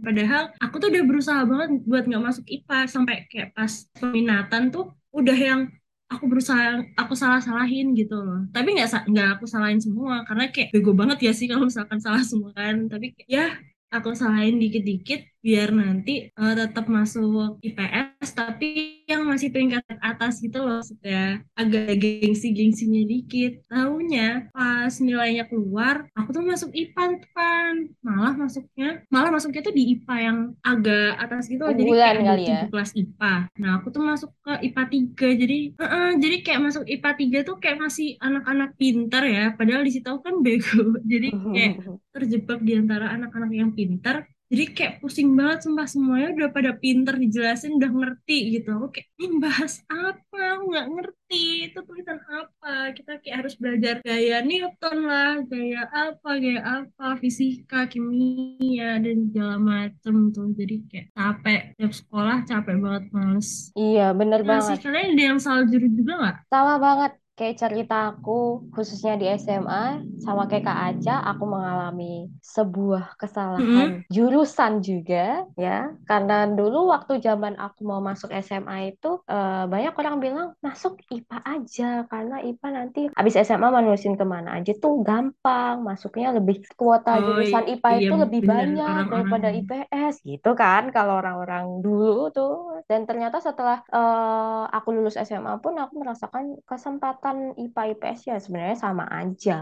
Padahal 0.00 0.54
aku 0.58 0.74
tuh 0.78 0.88
udah 0.92 1.04
berusaha 1.04 1.40
banget 1.44 1.70
buat 1.84 2.04
nggak 2.06 2.24
masuk 2.24 2.44
IPA 2.46 2.78
sampai 2.88 3.26
kayak 3.28 3.52
pas 3.52 3.72
peminatan 3.98 4.70
tuh 4.70 4.92
udah 5.12 5.36
yang 5.36 5.60
aku 6.06 6.24
berusaha 6.30 6.86
aku 6.94 7.18
salah-salahin 7.18 7.92
gitu 7.98 8.14
loh. 8.16 8.46
Tapi 8.54 8.78
nggak 8.78 9.10
nggak 9.10 9.28
aku 9.38 9.44
salahin 9.50 9.82
semua 9.82 10.22
karena 10.22 10.50
kayak 10.54 10.70
bego 10.70 10.94
banget 10.94 11.18
ya 11.26 11.32
sih 11.34 11.50
kalau 11.50 11.66
misalkan 11.66 11.98
salah 11.98 12.22
semua 12.22 12.54
kan. 12.54 12.86
Tapi 12.86 13.14
kayak, 13.14 13.28
ya 13.28 13.46
aku 13.90 14.14
salahin 14.14 14.58
dikit-dikit 14.58 15.35
biar 15.46 15.70
nanti 15.70 16.26
eh, 16.26 16.54
tetap 16.58 16.90
masuk 16.90 17.62
IPS 17.62 18.34
tapi 18.34 19.02
yang 19.06 19.22
masih 19.22 19.54
peringkat 19.54 19.86
atas 20.02 20.42
gitu 20.42 20.58
loh 20.58 20.82
ya 21.06 21.38
agak 21.54 21.94
gengsi-gengsinya 22.02 23.06
dikit. 23.06 23.62
Tahunya 23.70 24.50
pas 24.50 24.90
nilainya 24.98 25.46
keluar 25.46 26.10
aku 26.18 26.34
tuh 26.34 26.42
masuk 26.42 26.74
IPA 26.74 27.22
depan 27.22 27.72
malah 28.02 28.34
masuknya 28.34 29.06
malah 29.06 29.30
masuknya 29.30 29.62
tuh 29.62 29.74
di 29.76 29.94
IPA 29.94 30.16
yang 30.18 30.38
agak 30.66 31.14
atas 31.22 31.46
gitu 31.46 31.62
loh 31.62 31.70
jadi 31.70 31.90
kayak 31.94 32.10
ada 32.10 32.22
kali 32.26 32.44
ya. 32.50 32.60
kelas 32.66 32.90
IPA 32.98 33.34
nah 33.62 33.70
aku 33.78 33.86
tuh 33.94 34.02
masuk 34.02 34.30
ke 34.42 34.52
IPA 34.66 34.82
3 35.14 35.42
jadi 35.46 35.58
eh, 35.78 36.12
jadi 36.18 36.36
kayak 36.42 36.60
masuk 36.66 36.84
IPA 36.90 37.10
3 37.44 37.48
tuh 37.48 37.56
kayak 37.62 37.78
masih 37.78 38.18
anak-anak 38.18 38.74
pintar 38.74 39.22
ya 39.22 39.54
padahal 39.54 39.86
di 39.86 39.92
situ 39.94 40.08
aku 40.08 40.22
kan 40.26 40.36
bego. 40.40 40.82
Jadi 41.12 41.28
kayak 41.30 41.72
terjebak 42.14 42.60
di 42.64 42.72
antara 42.74 43.12
anak-anak 43.12 43.52
yang 43.52 43.70
pintar 43.76 44.24
jadi 44.46 44.64
kayak 44.70 44.94
pusing 45.02 45.34
banget 45.34 45.66
sumpah 45.66 45.90
semuanya 45.90 46.30
udah 46.38 46.50
pada 46.54 46.70
pinter 46.78 47.18
dijelasin 47.18 47.82
udah 47.82 47.90
ngerti 47.90 48.54
gitu. 48.54 48.78
Aku 48.78 48.94
kayak 48.94 49.10
ini 49.18 49.42
bahas 49.42 49.82
apa? 49.90 50.38
Aku 50.54 50.70
nggak 50.70 50.88
ngerti. 50.94 51.46
Itu 51.66 51.82
tulisan 51.82 52.22
apa? 52.30 52.94
Kita 52.94 53.18
kayak 53.18 53.36
harus 53.42 53.54
belajar 53.58 53.94
gaya 54.06 54.38
Newton 54.46 54.96
lah 55.02 55.42
gaya 55.50 55.82
apa 55.90 56.30
gaya 56.38 56.62
apa 56.62 57.18
fisika 57.18 57.90
kimia 57.90 59.02
dan 59.02 59.26
segala 59.34 59.56
macem 59.58 60.30
tuh. 60.30 60.54
Jadi 60.54 60.74
kayak 60.86 61.06
capek 61.10 61.62
tiap 61.74 61.92
sekolah 61.92 62.36
capek 62.46 62.76
banget 62.78 63.04
males. 63.10 63.74
Iya, 63.74 64.14
bener 64.14 64.46
nah 64.46 64.62
sih 64.62 64.78
banget. 64.78 64.86
kalian 64.86 65.08
ada 65.18 65.24
yang 65.34 65.40
salah 65.42 65.64
juru 65.66 65.86
juga 65.90 66.12
nggak? 66.22 66.36
Sama 66.46 66.74
banget. 66.78 67.12
Kayak 67.36 67.60
cerita 67.60 68.16
aku, 68.16 68.64
khususnya 68.72 69.20
di 69.20 69.28
SMA, 69.36 70.00
sama 70.24 70.48
kayak 70.48 70.72
Kak 70.72 70.78
Aca, 70.88 71.20
aku 71.20 71.44
mengalami 71.44 72.32
sebuah 72.40 73.12
kesalahan 73.20 74.08
jurusan 74.08 74.80
juga, 74.80 75.44
ya. 75.52 75.92
Karena 76.08 76.48
dulu 76.48 76.88
waktu 76.88 77.20
zaman 77.20 77.60
aku 77.60 77.84
mau 77.84 78.00
masuk 78.00 78.32
SMA 78.40 78.96
itu, 78.96 79.20
eh, 79.28 79.68
banyak 79.68 79.92
orang 80.00 80.16
bilang, 80.16 80.48
masuk 80.64 80.96
IPA 81.12 81.38
aja, 81.44 81.90
karena 82.08 82.40
IPA 82.40 82.68
nanti 82.72 83.00
habis 83.12 83.36
SMA 83.36 83.68
manusin 83.68 84.16
ke 84.16 84.24
mana 84.24 84.56
aja 84.56 84.72
tuh 84.72 85.04
gampang, 85.04 85.84
masuknya 85.84 86.32
lebih, 86.40 86.64
kuota 86.72 87.20
oh 87.20 87.36
jurusan 87.36 87.68
IPA 87.68 87.90
iya 88.00 88.08
itu 88.08 88.14
lebih 88.16 88.40
bener 88.48 88.56
banyak 88.56 89.12
orang-orang 89.12 89.44
daripada 89.44 89.48
IPS, 89.60 90.14
gitu 90.24 90.50
kan, 90.56 90.88
kalau 90.88 91.20
orang-orang 91.20 91.84
dulu 91.84 92.32
tuh. 92.32 92.80
Dan 92.88 93.04
ternyata 93.04 93.44
setelah 93.44 93.84
eh, 93.92 94.64
aku 94.72 94.88
lulus 94.96 95.20
SMA 95.20 95.60
pun 95.60 95.76
aku 95.76 96.00
merasakan 96.00 96.64
kesempatan 96.64 97.25
IPA 97.34 97.82
IPS 97.96 98.20
ya 98.30 98.36
sebenarnya 98.38 98.78
sama 98.78 99.04
aja 99.10 99.58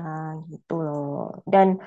gitu 0.52 0.74
loh. 0.82 1.40
Dan 1.48 1.80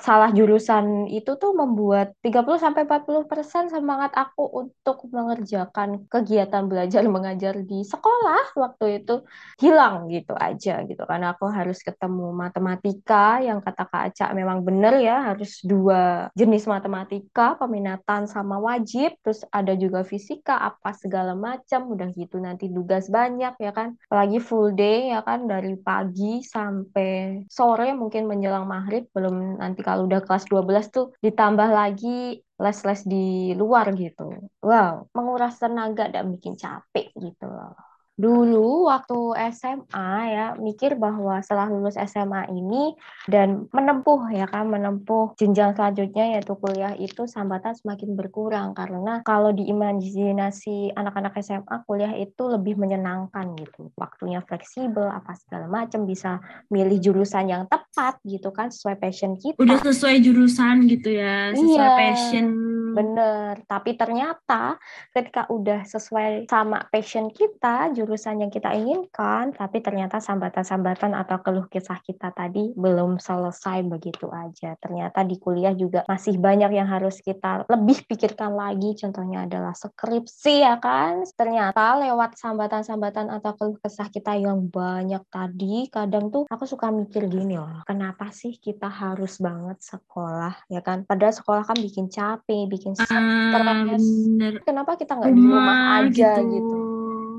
salah 0.00 0.32
jurusan 0.32 1.04
itu 1.12 1.36
tuh 1.36 1.52
membuat 1.52 2.16
30 2.24 2.56
sampai 2.56 2.88
40% 2.88 3.68
semangat 3.68 4.10
aku 4.16 4.48
untuk 4.48 5.04
mengerjakan 5.12 6.08
kegiatan 6.08 6.64
belajar 6.64 7.04
mengajar 7.12 7.60
di 7.60 7.84
sekolah 7.84 8.56
waktu 8.56 9.04
itu 9.04 9.20
hilang 9.60 10.08
gitu 10.08 10.32
aja 10.32 10.80
gitu. 10.88 11.04
Karena 11.04 11.36
aku 11.36 11.44
harus 11.52 11.84
ketemu 11.84 12.32
matematika 12.32 13.44
yang 13.44 13.60
kata 13.60 13.84
Kak 13.84 14.02
Aca 14.12 14.26
memang 14.32 14.64
benar 14.64 14.96
ya 14.96 15.34
harus 15.34 15.60
dua 15.60 16.32
jenis 16.32 16.64
matematika 16.64 17.60
peminatan 17.60 18.24
sama 18.24 18.56
wajib. 18.56 19.12
Terus 19.20 19.44
ada 19.52 19.76
juga 19.76 20.02
fisika 20.08 20.56
apa 20.56 20.96
segala 20.96 21.36
macam 21.36 21.92
udah 21.92 22.08
gitu 22.16 22.40
nanti 22.40 22.72
tugas 22.72 23.12
banyak 23.12 23.60
ya 23.60 23.72
kan. 23.76 24.00
Apalagi 24.08 24.40
full 24.40 24.72
day 24.72 25.12
ya 25.12 25.20
kan 25.20 25.44
dari 25.44 25.76
pagi 25.76 26.40
sampai 26.40 27.44
sore 27.52 27.92
mungkin 27.92 28.24
menjelang 28.24 28.64
maghrib 28.64 29.04
belum 29.12 29.60
nanti 29.60 29.81
kalau 29.86 30.08
udah 30.08 30.20
kelas 30.26 30.44
12 30.48 30.86
tuh 30.94 31.06
ditambah 31.24 31.68
lagi 31.68 32.40
les-les 32.62 33.00
di 33.12 33.52
luar 33.58 33.86
gitu. 33.98 34.22
Wow 34.62 35.10
menguras 35.14 35.58
tenaga 35.62 36.08
dan 36.14 36.30
bikin 36.34 36.54
capek 36.54 37.10
gitu 37.18 37.46
loh 37.50 37.91
Dulu 38.12 38.92
waktu 38.92 39.18
SMA 39.56 40.10
ya 40.28 40.46
mikir 40.60 41.00
bahwa 41.00 41.40
setelah 41.40 41.72
lulus 41.72 41.96
SMA 41.96 42.52
ini 42.52 42.92
dan 43.24 43.66
menempuh 43.72 44.28
ya 44.28 44.44
kan 44.44 44.68
menempuh 44.68 45.32
jenjang 45.40 45.72
selanjutnya 45.72 46.36
yaitu 46.36 46.52
kuliah 46.60 46.92
itu 47.00 47.24
sambatan 47.24 47.72
semakin 47.72 48.12
berkurang. 48.12 48.76
Karena 48.76 49.24
kalau 49.24 49.50
di 49.56 49.64
imajinasi 49.66 50.92
anak-anak 50.92 51.40
SMA 51.40 51.88
kuliah 51.88 52.12
itu 52.12 52.42
lebih 52.52 52.76
menyenangkan 52.76 53.56
gitu. 53.56 53.88
Waktunya 53.96 54.44
fleksibel 54.44 55.08
apa 55.08 55.32
segala 55.40 55.66
macam 55.72 56.04
bisa 56.04 56.36
milih 56.68 57.00
jurusan 57.00 57.48
yang 57.48 57.64
tepat 57.64 58.20
gitu 58.28 58.52
kan 58.52 58.68
sesuai 58.68 59.00
passion 59.00 59.40
kita. 59.40 59.56
Udah 59.56 59.80
sesuai 59.80 60.20
jurusan 60.20 60.84
gitu 60.84 61.16
ya 61.16 61.56
sesuai 61.56 61.88
Iya. 61.88 61.96
passion 61.96 62.46
Bener, 62.92 63.64
tapi 63.64 63.96
ternyata 63.96 64.76
ketika 65.16 65.48
udah 65.48 65.88
sesuai 65.88 66.44
sama 66.44 66.84
passion 66.92 67.32
kita, 67.32 67.88
jurusan 67.96 68.44
yang 68.44 68.52
kita 68.52 68.68
inginkan, 68.76 69.56
tapi 69.56 69.80
ternyata 69.80 70.20
sambatan-sambatan 70.20 71.16
atau 71.16 71.40
keluh 71.40 71.64
kisah 71.72 71.96
kita 72.04 72.28
tadi 72.36 72.76
belum 72.76 73.16
selesai 73.16 73.80
begitu 73.88 74.28
aja. 74.28 74.76
Ternyata 74.76 75.24
di 75.24 75.40
kuliah 75.40 75.72
juga 75.72 76.04
masih 76.04 76.36
banyak 76.36 76.74
yang 76.74 76.88
harus 76.88 77.22
kita 77.24 77.64
lebih 77.70 78.04
pikirkan 78.04 78.52
lagi, 78.52 78.92
contohnya 78.98 79.48
adalah 79.48 79.72
skripsi 79.72 80.66
ya 80.66 80.76
kan. 80.76 81.24
Ternyata 81.32 81.96
lewat 82.02 82.36
sambatan-sambatan 82.36 83.32
atau 83.32 83.56
keluh 83.56 83.78
kesah 83.78 84.12
kita 84.12 84.36
yang 84.36 84.68
banyak 84.68 85.22
tadi, 85.32 85.88
kadang 85.88 86.28
tuh 86.28 86.44
aku 86.50 86.68
suka 86.68 86.92
mikir 86.92 87.24
gini 87.30 87.56
loh, 87.56 87.86
kenapa 87.88 88.28
sih 88.34 88.60
kita 88.60 88.90
harus 88.90 89.38
banget 89.38 89.80
sekolah 89.80 90.66
ya 90.66 90.82
kan? 90.82 91.08
Padahal 91.08 91.32
sekolah 91.32 91.62
kan 91.64 91.78
bikin 91.78 92.10
capek, 92.10 92.66
bikin 92.66 92.81
ah 92.84 92.94
stres. 92.98 94.00
bener 94.00 94.52
Kenapa 94.62 94.90
kita 94.94 95.12
nggak 95.14 95.30
di 95.30 95.42
rumah 95.42 95.76
aja 96.00 96.30
gitu 96.36 96.42
gitu? 96.48 96.76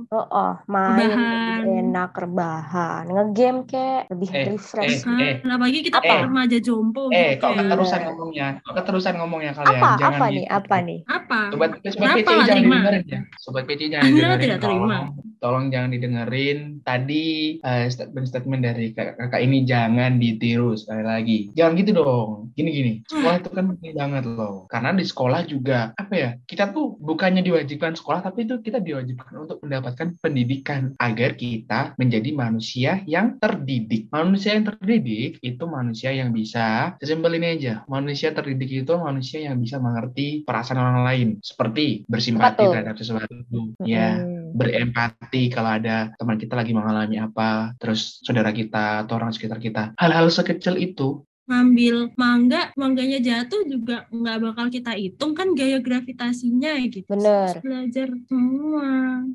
Oh, 0.08 0.30
oh, 0.30 0.54
main 0.68 1.10
lebih 1.10 1.10
rebahan 1.10 1.66
enak, 1.82 2.12
rebahan, 2.14 3.04
ngegame 3.08 3.66
kek, 3.66 4.06
lebih 4.08 4.30
Eh, 4.30 4.44
refresh. 4.48 5.02
eh, 5.02 5.18
eh. 5.18 5.34
kan 5.42 5.50
apalagi 5.52 5.80
kita 5.82 5.98
Apa? 5.98 6.06
kayak 6.06 6.22
remaja 6.24 6.58
jompo 6.60 7.10
Eh, 7.10 7.34
gitu 7.34 7.42
kok 7.42 7.50
ya 7.50 7.58
keterusan 7.58 8.00
ngomongnya? 8.06 8.48
Kok 8.62 8.74
keterusan 8.78 9.14
ngomongnya 9.18 9.52
kalian? 9.52 9.74
Apa? 9.76 9.90
Jangan 9.96 10.14
Apa 10.14 10.26
gitu. 10.26 10.36
nih? 10.36 10.46
Apa 10.48 10.76
nih? 10.80 11.00
apa 11.10 11.40
Sobat, 11.50 11.70
sobat 11.82 11.90
PC 12.14 12.22
nggak 12.22 12.30
jangan 12.30 12.46
terima? 12.54 12.76
didengerin 12.78 13.04
ya. 13.08 13.20
Sobat 13.36 13.64
PC 13.66 13.82
jangan 13.90 14.06
Anda 14.06 14.14
didengerin. 14.14 14.38
tidak 14.40 14.60
terima. 14.62 14.86
Tolong, 14.86 15.08
tolong 15.44 15.68
jangan 15.68 15.92
didengerin. 15.92 16.80
Tadi 16.88 17.60
eh, 17.60 17.86
statement-statement 17.92 18.62
dari 18.64 18.96
kakak-kakak 18.96 19.42
ini 19.44 19.68
jangan 19.68 20.16
ditiru 20.16 20.80
sekali 20.80 21.04
lagi. 21.04 21.40
Jangan 21.52 21.76
gitu 21.76 21.92
dong. 22.00 22.56
Gini-gini. 22.56 23.04
Sekolah 23.04 23.44
itu 23.44 23.50
kan 23.52 23.66
penting 23.76 23.94
banget 24.00 24.24
loh. 24.24 24.64
Karena 24.72 24.96
di 24.96 25.04
sekolah 25.04 25.44
juga 25.44 25.92
apa 26.00 26.14
ya? 26.16 26.30
Kita 26.48 26.72
tuh 26.72 26.96
bukannya 26.96 27.44
diwajibkan 27.44 28.00
sekolah, 28.00 28.24
tapi 28.24 28.48
itu 28.48 28.64
kita 28.64 28.80
diwajibkan 28.80 29.36
untuk 29.36 29.60
mendapatkan 29.60 30.16
pendidikan 30.24 30.96
agar 30.96 31.36
kita 31.36 31.92
menjadi 32.00 32.30
manusia 32.32 33.04
yang 33.04 33.36
terdidik. 33.42 34.08
Manusia 34.14 34.56
yang 34.56 34.72
terdidik 34.72 35.44
itu 35.44 35.64
manusia 35.68 36.16
yang 36.16 36.32
bisa 36.32 36.96
sesimpel 37.02 37.36
ini 37.36 37.60
aja. 37.60 37.74
Manusia 37.90 38.32
terdidik 38.32 38.86
itu 38.86 38.94
manusia 38.96 39.44
yang 39.44 39.58
bisa 39.60 39.82
mengerti 39.82 40.46
perasaan 40.46 40.80
orang 40.80 41.02
lain, 41.04 41.30
seperti 41.42 42.06
bersimpati 42.06 42.64
Betul. 42.64 42.72
terhadap 42.78 42.96
sesuatu, 42.96 43.60
ya, 43.84 44.22
Mm-mm. 44.22 44.43
Berempati 44.54 45.50
kalau 45.50 45.76
ada 45.76 46.14
teman 46.16 46.38
kita 46.38 46.54
lagi 46.54 46.72
mengalami 46.72 47.18
apa, 47.18 47.74
terus 47.82 48.22
saudara 48.22 48.54
kita 48.54 49.04
atau 49.04 49.18
orang 49.18 49.34
sekitar 49.34 49.58
kita. 49.58 49.98
Hal-hal 49.98 50.30
sekecil 50.30 50.78
itu 50.78 51.26
ngambil 51.44 52.16
mangga, 52.16 52.72
mangganya 52.80 53.20
jatuh 53.20 53.68
juga 53.68 54.08
nggak 54.08 54.38
bakal 54.40 54.72
kita 54.72 54.96
hitung 54.96 55.36
kan 55.36 55.52
gaya 55.52 55.84
gravitasinya 55.84 56.80
gitu. 56.88 57.04
Bener. 57.10 57.60
Belajar 57.60 58.16
semua. 58.32 58.90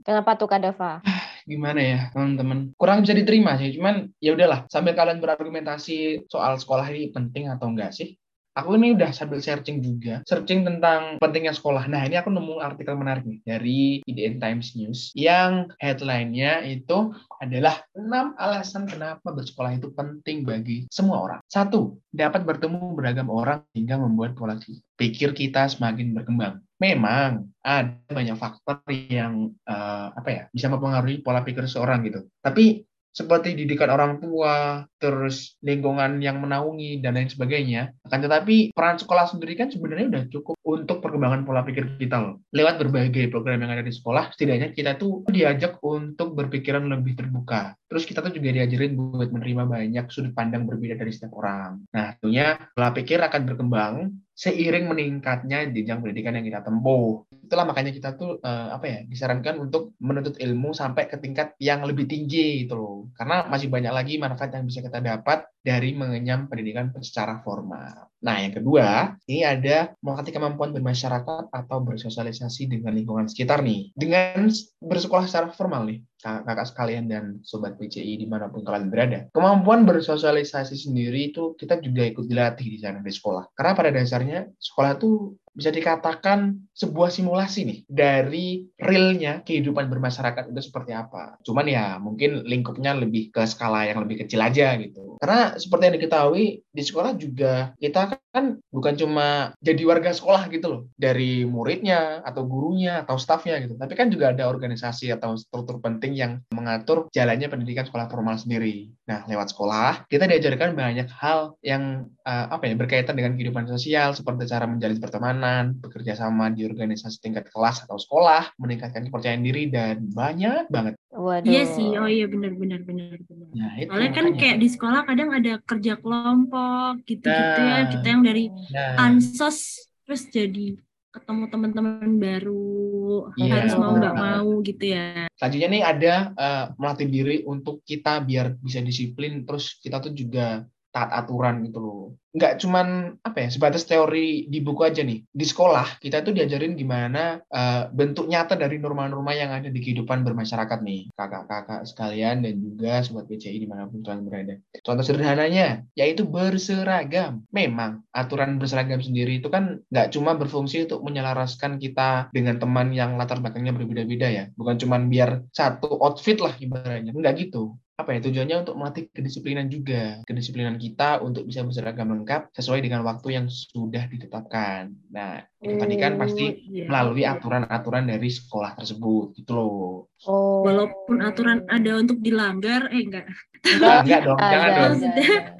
Kenapa 0.06 0.40
tuh 0.40 0.48
Kak 0.48 0.60
Dava? 0.64 1.04
gimana 1.48 1.80
ya 1.80 2.00
teman-teman 2.12 2.76
kurang 2.76 3.00
bisa 3.00 3.16
diterima 3.16 3.56
sih 3.56 3.72
cuman 3.72 4.12
ya 4.20 4.37
udahlah 4.37 4.68
sambil 4.68 4.92
kalian 4.92 5.16
berargumentasi 5.25 6.28
soal 6.28 6.60
sekolah 6.60 6.84
ini 6.92 7.08
penting 7.08 7.48
atau 7.48 7.72
enggak 7.72 7.96
sih 7.96 8.20
aku 8.59 8.75
ini 8.75 8.99
udah 8.99 9.15
sambil 9.15 9.38
searching 9.38 9.79
juga, 9.79 10.27
searching 10.27 10.67
tentang 10.67 11.23
pentingnya 11.23 11.55
sekolah. 11.55 11.87
Nah, 11.87 12.03
ini 12.03 12.19
aku 12.19 12.35
nemu 12.35 12.59
artikel 12.59 12.99
menarik 12.99 13.23
nih 13.23 13.41
dari 13.47 13.79
IDN 14.03 14.43
Times 14.43 14.75
News 14.75 15.15
yang 15.15 15.71
headline-nya 15.79 16.67
itu 16.67 17.15
adalah 17.38 17.87
6 17.95 18.35
alasan 18.35 18.91
kenapa 18.91 19.31
bersekolah 19.31 19.79
itu 19.79 19.95
penting 19.95 20.43
bagi 20.43 20.91
semua 20.91 21.23
orang. 21.23 21.41
Satu, 21.47 22.03
dapat 22.11 22.43
bertemu 22.43 22.99
beragam 22.99 23.31
orang 23.31 23.62
hingga 23.79 23.95
membuat 24.03 24.35
pola 24.35 24.59
pikir 24.99 25.31
kita 25.38 25.71
semakin 25.71 26.11
berkembang. 26.11 26.59
Memang 26.83 27.47
ada 27.62 27.95
banyak 28.11 28.38
faktor 28.38 28.83
yang 28.91 29.55
uh, 29.67 30.15
apa 30.15 30.31
ya 30.31 30.43
bisa 30.50 30.67
mempengaruhi 30.71 31.23
pola 31.23 31.43
pikir 31.47 31.67
seorang 31.67 32.07
gitu. 32.07 32.27
Tapi 32.43 32.87
seperti 33.18 33.58
didikan 33.58 33.90
orang 33.90 34.22
tua, 34.22 34.87
terus 35.02 35.58
lingkungan 35.66 36.22
yang 36.22 36.38
menaungi 36.38 37.02
dan 37.02 37.18
lain 37.18 37.26
sebagainya. 37.26 37.90
Akan 38.06 38.22
tetapi 38.22 38.70
peran 38.70 38.94
sekolah 38.94 39.26
sendiri 39.26 39.58
kan 39.58 39.75
sebenarnya 39.75 40.06
udah 40.06 40.25
cukup 40.30 40.54
untuk 40.68 41.00
perkembangan 41.00 41.48
pola 41.48 41.64
pikir 41.64 41.96
kita 41.96 42.20
loh. 42.20 42.44
Lewat 42.52 42.76
berbagai 42.76 43.32
program 43.32 43.64
yang 43.64 43.72
ada 43.72 43.80
di 43.80 43.88
sekolah, 43.88 44.37
setidaknya 44.37 44.76
kita 44.76 45.00
tuh 45.00 45.25
diajak 45.32 45.80
untuk 45.80 46.37
berpikiran 46.37 46.84
lebih 46.84 47.16
terbuka. 47.16 47.72
Terus 47.88 48.04
kita 48.04 48.20
tuh 48.20 48.37
juga 48.37 48.52
diajarin 48.52 48.92
buat 48.92 49.32
menerima 49.32 49.64
banyak 49.64 50.12
sudut 50.12 50.37
pandang 50.37 50.68
berbeda 50.68 51.00
dari 51.00 51.08
setiap 51.08 51.32
orang. 51.40 51.88
Nah, 51.88 52.12
tentunya 52.20 52.60
pola 52.76 52.92
pikir 52.92 53.16
akan 53.16 53.42
berkembang 53.48 53.94
seiring 54.38 54.87
meningkatnya 54.87 55.66
jenjang 55.66 55.98
pendidikan 55.98 56.38
yang 56.38 56.46
kita 56.46 56.62
tempuh. 56.62 57.26
Itulah 57.32 57.66
makanya 57.66 57.90
kita 57.90 58.14
tuh 58.14 58.38
uh, 58.38 58.70
apa 58.70 58.87
ya 58.87 58.98
disarankan 59.02 59.58
untuk 59.58 59.98
menuntut 59.98 60.38
ilmu 60.38 60.70
sampai 60.70 61.10
ke 61.10 61.18
tingkat 61.18 61.58
yang 61.58 61.82
lebih 61.82 62.06
tinggi 62.06 62.62
gitu 62.62 62.78
loh. 62.78 62.98
Karena 63.18 63.50
masih 63.50 63.66
banyak 63.66 63.90
lagi 63.90 64.14
manfaat 64.22 64.54
yang 64.54 64.68
bisa 64.68 64.78
kita 64.78 65.02
dapat 65.02 65.48
dari 65.58 65.90
mengenyam 65.98 66.46
pendidikan 66.46 66.94
secara 67.02 67.42
formal. 67.42 68.14
Nah, 68.18 68.42
yang 68.42 68.50
kedua, 68.50 69.14
ini 69.30 69.46
ada 69.46 69.94
melatih 70.02 70.34
kemampuan 70.34 70.75
bermasyarakat 70.75 71.54
atau 71.54 71.78
bersosialisasi 71.87 72.66
dengan 72.66 72.98
lingkungan 72.98 73.30
sekitar 73.30 73.62
nih. 73.62 73.94
Dengan 73.94 74.50
bersekolah 74.82 75.30
secara 75.30 75.54
formal 75.54 75.87
nih, 75.87 76.02
kakak 76.18 76.66
sekalian 76.66 77.06
dan 77.06 77.38
sobat 77.46 77.78
PCI 77.78 78.18
di 78.18 78.26
mana 78.26 78.50
pun 78.50 78.66
kalian 78.66 78.90
berada. 78.90 79.30
Kemampuan 79.30 79.87
bersosialisasi 79.87 80.75
sendiri 80.75 81.30
itu 81.30 81.54
kita 81.54 81.78
juga 81.78 82.02
ikut 82.10 82.26
dilatih 82.26 82.66
di 82.66 82.78
sana 82.82 82.98
di 82.98 83.12
sekolah. 83.14 83.54
Karena 83.54 83.72
pada 83.78 83.90
dasarnya 83.94 84.50
sekolah 84.58 84.98
itu 84.98 85.38
bisa 85.54 85.70
dikatakan 85.75 86.67
sebuah 86.78 87.11
simulasi 87.11 87.66
nih 87.66 87.78
dari 87.90 88.70
realnya 88.78 89.42
kehidupan 89.42 89.90
bermasyarakat 89.90 90.54
itu 90.54 90.61
seperti 90.62 90.94
apa. 90.94 91.35
Cuman 91.42 91.66
ya 91.66 91.99
mungkin 91.99 92.47
lingkupnya 92.47 92.94
lebih 92.94 93.35
ke 93.35 93.42
skala 93.50 93.90
yang 93.90 93.99
lebih 94.06 94.23
kecil 94.23 94.38
aja 94.38 94.78
gitu. 94.78 95.18
Karena 95.18 95.58
seperti 95.58 95.82
yang 95.90 95.97
diketahui 95.99 96.44
di 96.70 96.82
sekolah 96.87 97.18
juga 97.18 97.75
kita 97.82 98.14
kan 98.30 98.62
bukan 98.70 98.94
cuma 98.94 99.50
jadi 99.58 99.82
warga 99.82 100.14
sekolah 100.14 100.47
gitu 100.54 100.66
loh 100.70 100.82
dari 100.94 101.42
muridnya 101.42 102.23
atau 102.23 102.47
gurunya 102.47 103.02
atau 103.02 103.18
stafnya 103.18 103.58
gitu. 103.58 103.75
Tapi 103.75 103.99
kan 103.99 104.14
juga 104.14 104.30
ada 104.30 104.47
organisasi 104.47 105.11
atau 105.11 105.35
struktur 105.35 105.82
penting 105.82 106.14
yang 106.14 106.38
mengatur 106.54 107.11
jalannya 107.11 107.50
pendidikan 107.50 107.90
sekolah 107.90 108.06
formal 108.06 108.38
sendiri. 108.38 108.94
Nah, 109.11 109.26
lewat 109.26 109.50
sekolah 109.50 110.06
kita 110.06 110.30
diajarkan 110.30 110.78
banyak 110.78 111.11
hal 111.11 111.58
yang 111.66 112.06
uh, 112.23 112.47
apa 112.54 112.70
ya 112.70 112.78
berkaitan 112.78 113.18
dengan 113.18 113.35
kehidupan 113.35 113.66
sosial 113.66 114.14
seperti 114.14 114.47
cara 114.47 114.70
menjalin 114.70 115.02
pertemanan, 115.02 115.75
bekerja 115.82 116.14
sama 116.14 116.52
di 116.54 116.67
organisasi 116.68 117.18
tingkat 117.25 117.48
kelas 117.48 117.84
atau 117.88 117.96
sekolah, 117.96 118.52
meningkatkan 118.60 119.08
kepercayaan 119.08 119.42
diri 119.44 119.72
dan 119.72 120.04
banyak 120.12 120.68
banget. 120.68 120.94
Waduh. 121.12 121.48
Iya 121.48 121.64
sih, 121.66 121.88
oh 121.96 122.08
iya 122.08 122.28
benar 122.28 122.52
benar 122.54 122.84
benar 122.84 123.18
benar. 123.25 123.48
Nah, 123.56 123.72
itu 123.80 123.88
Soalnya 123.88 124.12
kan 124.12 124.26
kayak 124.37 124.58
di 124.60 124.68
sekolah 124.68 125.00
kadang 125.08 125.30
ada 125.34 125.52
kerja 125.64 125.94
kelompok 125.98 127.02
gitu-gitu 127.08 127.60
ya, 127.64 127.72
nah, 127.72 127.80
ya, 127.82 127.90
kita 127.90 128.06
yang 128.06 128.22
dari 128.22 128.44
nah. 128.70 129.08
ansos 129.08 129.88
terus 130.08 130.25
jadi 130.32 130.80
ketemu 131.08 131.44
teman-teman 131.52 132.20
baru 132.20 133.28
iya. 133.40 133.60
harus 133.60 133.75
mau 133.76 133.92
nggak 133.96 134.16
mau 134.16 134.50
gitu 134.64 134.85
ya 134.92 135.28
selanjutnya 135.37 135.68
nih 135.68 135.85
ada 135.85 136.14
uh, 136.33 136.64
melatih 136.76 137.09
diri 137.09 137.37
untuk 137.48 137.85
kita 137.85 138.20
biar 138.24 138.57
bisa 138.61 138.85
disiplin 138.85 139.44
terus 139.44 139.76
kita 139.81 140.04
tuh 140.04 140.12
juga 140.12 140.64
taat 140.98 141.14
aturan 141.14 141.62
gitu 141.62 141.78
loh. 141.78 142.04
Nggak 142.34 142.58
cuman 142.61 143.18
apa 143.22 143.46
ya 143.46 143.48
sebatas 143.54 143.87
teori 143.87 144.50
di 144.50 144.58
buku 144.58 144.82
aja 144.82 145.06
nih. 145.06 145.22
Di 145.30 145.46
sekolah 145.46 146.02
kita 146.02 146.26
tuh 146.26 146.34
diajarin 146.34 146.74
gimana 146.74 147.38
uh, 147.46 147.87
bentuk 147.94 148.26
nyata 148.26 148.58
dari 148.58 148.82
norma-norma 148.82 149.30
yang 149.32 149.54
ada 149.54 149.70
di 149.70 149.78
kehidupan 149.78 150.26
bermasyarakat 150.26 150.78
nih. 150.82 151.14
Kakak-kakak 151.14 151.87
sekalian 151.87 152.42
dan 152.42 152.58
juga 152.58 153.06
sobat 153.06 153.30
PCI 153.30 153.62
di 153.62 153.68
mana 153.70 153.87
pun 153.87 154.02
kalian 154.02 154.26
berada. 154.26 154.54
Contoh 154.82 155.06
sederhananya 155.06 155.87
yaitu 155.94 156.26
berseragam. 156.26 157.46
Memang 157.54 158.02
aturan 158.11 158.58
berseragam 158.58 158.98
sendiri 158.98 159.38
itu 159.38 159.48
kan 159.48 159.78
nggak 159.88 160.11
cuma 160.12 160.34
berfungsi 160.34 160.90
untuk 160.90 161.06
menyelaraskan 161.06 161.78
kita 161.78 162.28
dengan 162.34 162.58
teman 162.58 162.90
yang 162.90 163.14
latar 163.14 163.38
belakangnya 163.38 163.72
berbeda-beda 163.72 164.26
ya. 164.26 164.44
Bukan 164.58 164.76
cuma 164.82 164.98
biar 164.98 165.46
satu 165.54 165.96
outfit 166.02 166.42
lah 166.42 166.52
ibaratnya. 166.58 167.14
Enggak 167.14 167.46
gitu 167.46 167.78
apa 167.98 168.14
ya 168.14 168.22
tujuannya 168.22 168.62
untuk 168.62 168.78
melatih 168.78 169.11
kedisiplinan 169.11 169.66
juga. 169.66 170.22
Kedisiplinan 170.22 170.78
kita 170.78 171.18
untuk 171.18 171.42
bisa 171.42 171.66
berseragam 171.66 172.14
lengkap 172.14 172.54
sesuai 172.54 172.78
dengan 172.78 173.02
waktu 173.02 173.34
yang 173.34 173.50
sudah 173.50 174.06
ditetapkan. 174.06 174.94
Nah 175.11 175.42
itu 175.58 175.74
tadi 175.74 175.98
kan 175.98 176.14
pasti 176.14 176.46
oh, 176.46 176.54
iya. 176.70 176.87
melalui 176.87 177.26
aturan-aturan 177.26 178.06
dari 178.06 178.30
sekolah 178.30 178.78
tersebut 178.78 179.34
gitu 179.34 179.50
loh 179.50 180.06
oh. 180.26 180.66
walaupun 180.66 181.22
aturan 181.22 181.62
ada 181.70 182.00
untuk 182.00 182.18
dilanggar 182.18 182.90
eh 182.90 183.04
enggak. 183.04 183.26
Enggak, 183.59 183.98
enggak 184.07 184.20
dong. 184.24 184.38
Jangan 184.38 184.70
dong. 184.70 184.94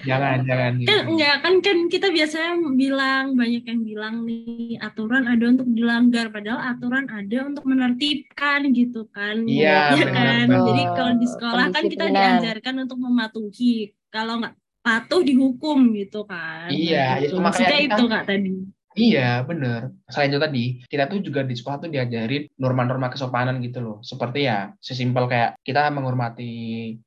jangan 0.09 0.37
jangan. 0.47 0.73
Kan 0.87 1.01
enggak 1.15 1.37
kan 1.43 1.55
kan 1.63 1.79
kita 1.91 2.09
biasanya 2.11 2.53
bilang 2.75 3.25
banyak 3.35 3.65
yang 3.67 3.81
bilang 3.85 4.15
nih 4.27 4.79
aturan 4.81 5.25
ada 5.27 5.45
untuk 5.45 5.69
dilanggar 5.71 6.27
padahal 6.31 6.61
aturan 6.63 7.05
ada 7.11 7.39
untuk 7.47 7.65
menertibkan 7.67 8.71
gitu 8.73 9.07
kan. 9.11 9.45
Iya 9.45 9.99
ya 9.99 10.07
kan? 10.09 10.47
jadi 10.47 10.83
kalau 10.95 11.13
di 11.19 11.27
sekolah 11.27 11.67
kan 11.71 11.85
kita 11.87 12.07
diajarkan 12.11 12.75
untuk 12.89 12.99
mematuhi. 13.03 13.93
Kalau 14.09 14.41
nggak 14.41 14.57
patuh 14.81 15.21
dihukum 15.21 15.93
gitu 15.93 16.25
kan. 16.25 16.73
Iya 16.73 17.21
gitu. 17.21 17.37
itu 17.37 17.45
makanya 17.45 17.69
kita, 17.77 17.77
itu 17.93 18.05
kak 18.09 18.25
tadi 18.25 18.78
Iya, 18.99 19.21
bener. 19.49 19.81
Selain 20.11 20.31
itu 20.33 20.41
tadi, 20.43 20.63
kita 20.91 21.05
tuh 21.07 21.19
juga 21.27 21.41
di 21.47 21.55
sekolah 21.55 21.79
tuh 21.87 21.91
diajarin 21.95 22.43
norma-norma 22.59 23.07
kesopanan 23.13 23.63
gitu 23.63 23.79
loh. 23.79 23.97
Seperti 24.03 24.39
ya, 24.51 24.75
sesimpel 24.83 25.25
kayak 25.31 25.51
kita 25.63 25.87
menghormati 25.95 26.51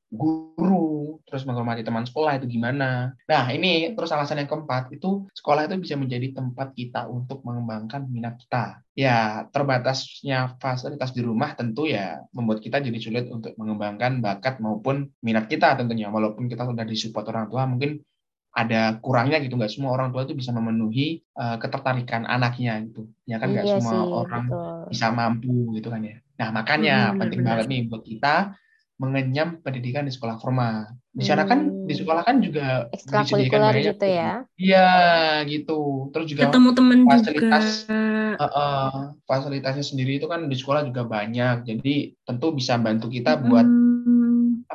guru, 0.08 1.20
terus 1.28 1.44
menghormati 1.44 1.84
teman 1.84 2.08
sekolah 2.08 2.40
itu 2.40 2.46
gimana. 2.48 3.12
Nah, 3.28 3.44
ini 3.52 3.92
terus 3.92 4.08
alasan 4.08 4.40
yang 4.40 4.48
keempat, 4.48 4.88
itu 4.96 5.28
sekolah 5.36 5.68
itu 5.68 5.76
bisa 5.84 5.94
menjadi 6.00 6.32
tempat 6.32 6.72
kita 6.72 7.12
untuk 7.12 7.44
mengembangkan 7.44 8.08
minat 8.08 8.40
kita. 8.40 8.80
Ya, 8.96 9.44
terbatasnya 9.52 10.56
fasilitas 10.60 11.12
di 11.12 11.20
rumah 11.20 11.52
tentu 11.56 11.84
ya 11.88 12.24
membuat 12.32 12.64
kita 12.64 12.80
jadi 12.80 12.98
sulit 13.00 13.24
untuk 13.28 13.52
mengembangkan 13.60 14.24
bakat 14.24 14.64
maupun 14.64 15.12
minat 15.20 15.44
kita 15.44 15.76
tentunya. 15.76 16.08
Walaupun 16.08 16.48
kita 16.48 16.64
sudah 16.64 16.84
disupport 16.88 17.26
orang 17.36 17.46
tua, 17.52 17.62
mungkin 17.68 18.00
ada 18.52 19.00
kurangnya 19.00 19.40
gitu 19.40 19.56
nggak 19.56 19.72
semua 19.72 19.96
orang 19.96 20.12
tua 20.12 20.28
itu 20.28 20.36
bisa 20.36 20.52
memenuhi 20.52 21.24
uh, 21.40 21.56
ketertarikan 21.56 22.28
anaknya 22.28 22.84
gitu 22.84 23.08
ya 23.24 23.40
kan 23.40 23.48
nggak 23.48 23.64
iya 23.64 23.80
semua 23.80 23.96
sih, 23.96 24.12
orang 24.12 24.44
betul. 24.52 24.80
bisa 24.92 25.06
mampu 25.08 25.56
gitu 25.80 25.88
kan 25.88 26.04
ya 26.04 26.16
nah 26.36 26.48
makanya 26.52 26.96
hmm, 27.12 27.18
penting 27.20 27.40
benar. 27.40 27.48
banget 27.56 27.66
nih 27.72 27.80
buat 27.88 28.02
kita 28.04 28.34
mengenyam 29.00 29.58
pendidikan 29.64 30.04
di 30.04 30.12
sekolah 30.12 30.36
formal 30.36 30.84
di 31.12 31.24
sana 31.24 31.48
kan 31.48 31.64
hmm. 31.64 31.88
di 31.88 31.94
sekolah 31.96 32.22
kan 32.24 32.40
juga 32.44 32.88
disediakan 32.92 33.60
banyak 33.72 33.96
gitu 33.96 34.06
ya 34.06 34.32
iya 34.60 34.90
gitu 35.48 36.12
terus 36.12 36.26
juga 36.28 36.48
ketemu 36.48 36.70
temen 36.76 36.98
fasilitas 37.08 37.88
juga. 37.88 38.00
Uh, 38.32 38.44
uh, 38.48 38.92
fasilitasnya 39.28 39.84
sendiri 39.84 40.20
itu 40.20 40.28
kan 40.28 40.48
di 40.48 40.56
sekolah 40.56 40.84
juga 40.88 41.08
banyak 41.08 41.68
jadi 41.68 41.94
tentu 42.28 42.52
bisa 42.52 42.76
bantu 42.76 43.08
kita 43.08 43.40
buat 43.40 43.64
hmm 43.64 43.91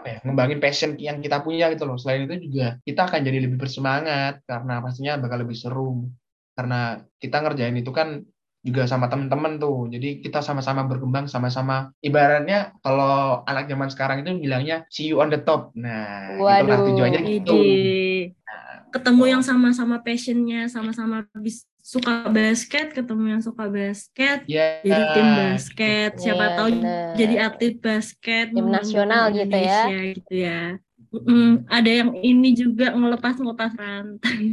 apa 0.08 0.16
ya 0.16 0.20
ngembangin 0.24 0.60
passion 0.64 0.96
yang 0.96 1.20
kita 1.20 1.44
punya 1.44 1.68
gitu 1.76 1.84
loh. 1.84 2.00
Selain 2.00 2.24
itu 2.24 2.48
juga 2.48 2.80
kita 2.88 3.12
akan 3.12 3.20
jadi 3.28 3.44
lebih 3.44 3.60
bersemangat 3.60 4.40
karena 4.48 4.80
pastinya 4.80 5.20
bakal 5.20 5.44
lebih 5.44 5.60
seru. 5.60 6.08
Karena 6.56 6.96
kita 7.20 7.44
ngerjain 7.44 7.76
itu 7.76 7.92
kan 7.92 8.24
juga 8.64 8.88
sama 8.88 9.12
temen-temen 9.12 9.60
tuh. 9.60 9.92
Jadi 9.92 10.24
kita 10.24 10.40
sama-sama 10.40 10.88
berkembang 10.88 11.28
sama-sama 11.28 11.92
ibaratnya 12.00 12.72
kalau 12.80 13.44
anak 13.44 13.68
zaman 13.68 13.92
sekarang 13.92 14.24
itu 14.24 14.32
bilangnya 14.40 14.88
see 14.88 15.12
you 15.12 15.20
on 15.20 15.28
the 15.28 15.44
top. 15.44 15.76
Nah 15.76 16.40
Waduh, 16.40 16.64
itulah 16.64 16.80
tujuannya 16.88 17.22
gitu. 17.28 17.60
nah, 18.48 18.88
ketemu 18.96 19.24
yang 19.28 19.44
sama-sama 19.44 20.00
passionnya 20.00 20.72
sama-sama 20.72 21.28
bis 21.36 21.68
suka 21.88 22.28
basket 22.28 22.92
ketemu 22.92 23.40
yang 23.40 23.44
suka 23.44 23.72
basket 23.72 24.44
yeah. 24.44 24.84
jadi 24.84 25.04
tim 25.16 25.28
basket 25.40 26.12
siapa 26.20 26.44
yeah, 26.44 26.56
tahu 26.60 26.68
bener. 26.76 27.08
jadi 27.16 27.36
atlet 27.48 27.76
basket 27.80 28.46
tim 28.52 28.68
nasional 28.68 29.32
gitu 29.32 29.56
ya 29.56 29.84
gitu 30.12 30.36
ya 30.36 30.64
Mm, 31.08 31.64
ada 31.72 31.88
yang 31.88 32.10
ini 32.20 32.52
juga 32.52 32.92
ngelepas-ngelepas 32.92 33.80
rantai. 33.80 34.44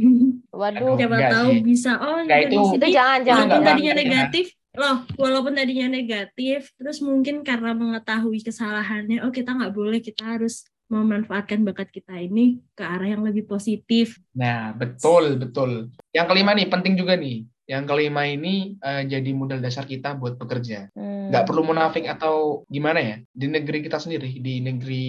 Waduh, 0.55 0.95
Aduh. 0.95 0.95
Siapa 0.95 1.15
enggak 1.19 1.33
tahu 1.35 1.51
sih. 1.51 1.61
bisa 1.67 1.91
oh 1.99 2.15
Enggak, 2.23 2.39
itu- 2.47 2.55
itu 2.55 2.63
sini 2.71 2.95
jangan 2.95 3.19
jangan 3.27 3.43
walaupun 3.43 3.67
tadinya 3.67 3.91
ya. 3.91 3.99
negatif 3.99 4.45
loh 4.75 4.97
walaupun 5.19 5.53
tadinya 5.55 5.87
negatif 5.91 6.59
terus 6.79 6.97
mungkin 7.03 7.35
karena 7.43 7.71
mengetahui 7.75 8.39
kesalahannya 8.43 9.23
oh 9.23 9.31
kita 9.35 9.51
nggak 9.51 9.73
boleh 9.75 9.99
kita 9.99 10.23
harus 10.35 10.67
memanfaatkan 10.91 11.65
bakat 11.65 11.89
kita 11.89 12.13
ini 12.21 12.61
ke 12.77 12.83
arah 12.85 13.09
yang 13.09 13.25
lebih 13.25 13.49
positif 13.49 14.21
Nah, 14.35 14.75
betul, 14.75 15.39
betul. 15.39 15.89
Yang 16.11 16.27
kelima 16.27 16.51
nih, 16.51 16.67
penting 16.67 16.93
juga 16.99 17.15
nih. 17.15 17.47
Yang 17.65 17.83
kelima 17.89 18.21
ini 18.29 18.77
eh, 18.77 19.03
jadi 19.09 19.31
modal 19.33 19.63
dasar 19.63 19.87
kita 19.87 20.13
buat 20.19 20.37
bekerja. 20.37 20.91
Hmm. 20.93 21.33
Nggak 21.33 21.45
perlu 21.49 21.65
munafik 21.65 22.05
atau 22.05 22.67
gimana 22.69 22.99
ya. 23.01 23.15
Di 23.31 23.47
negeri 23.49 23.81
kita 23.81 23.97
sendiri, 23.97 24.37
di 24.37 24.61
negeri 24.61 25.07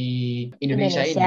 Indonesia, 0.63 1.05
ini, 1.05 1.21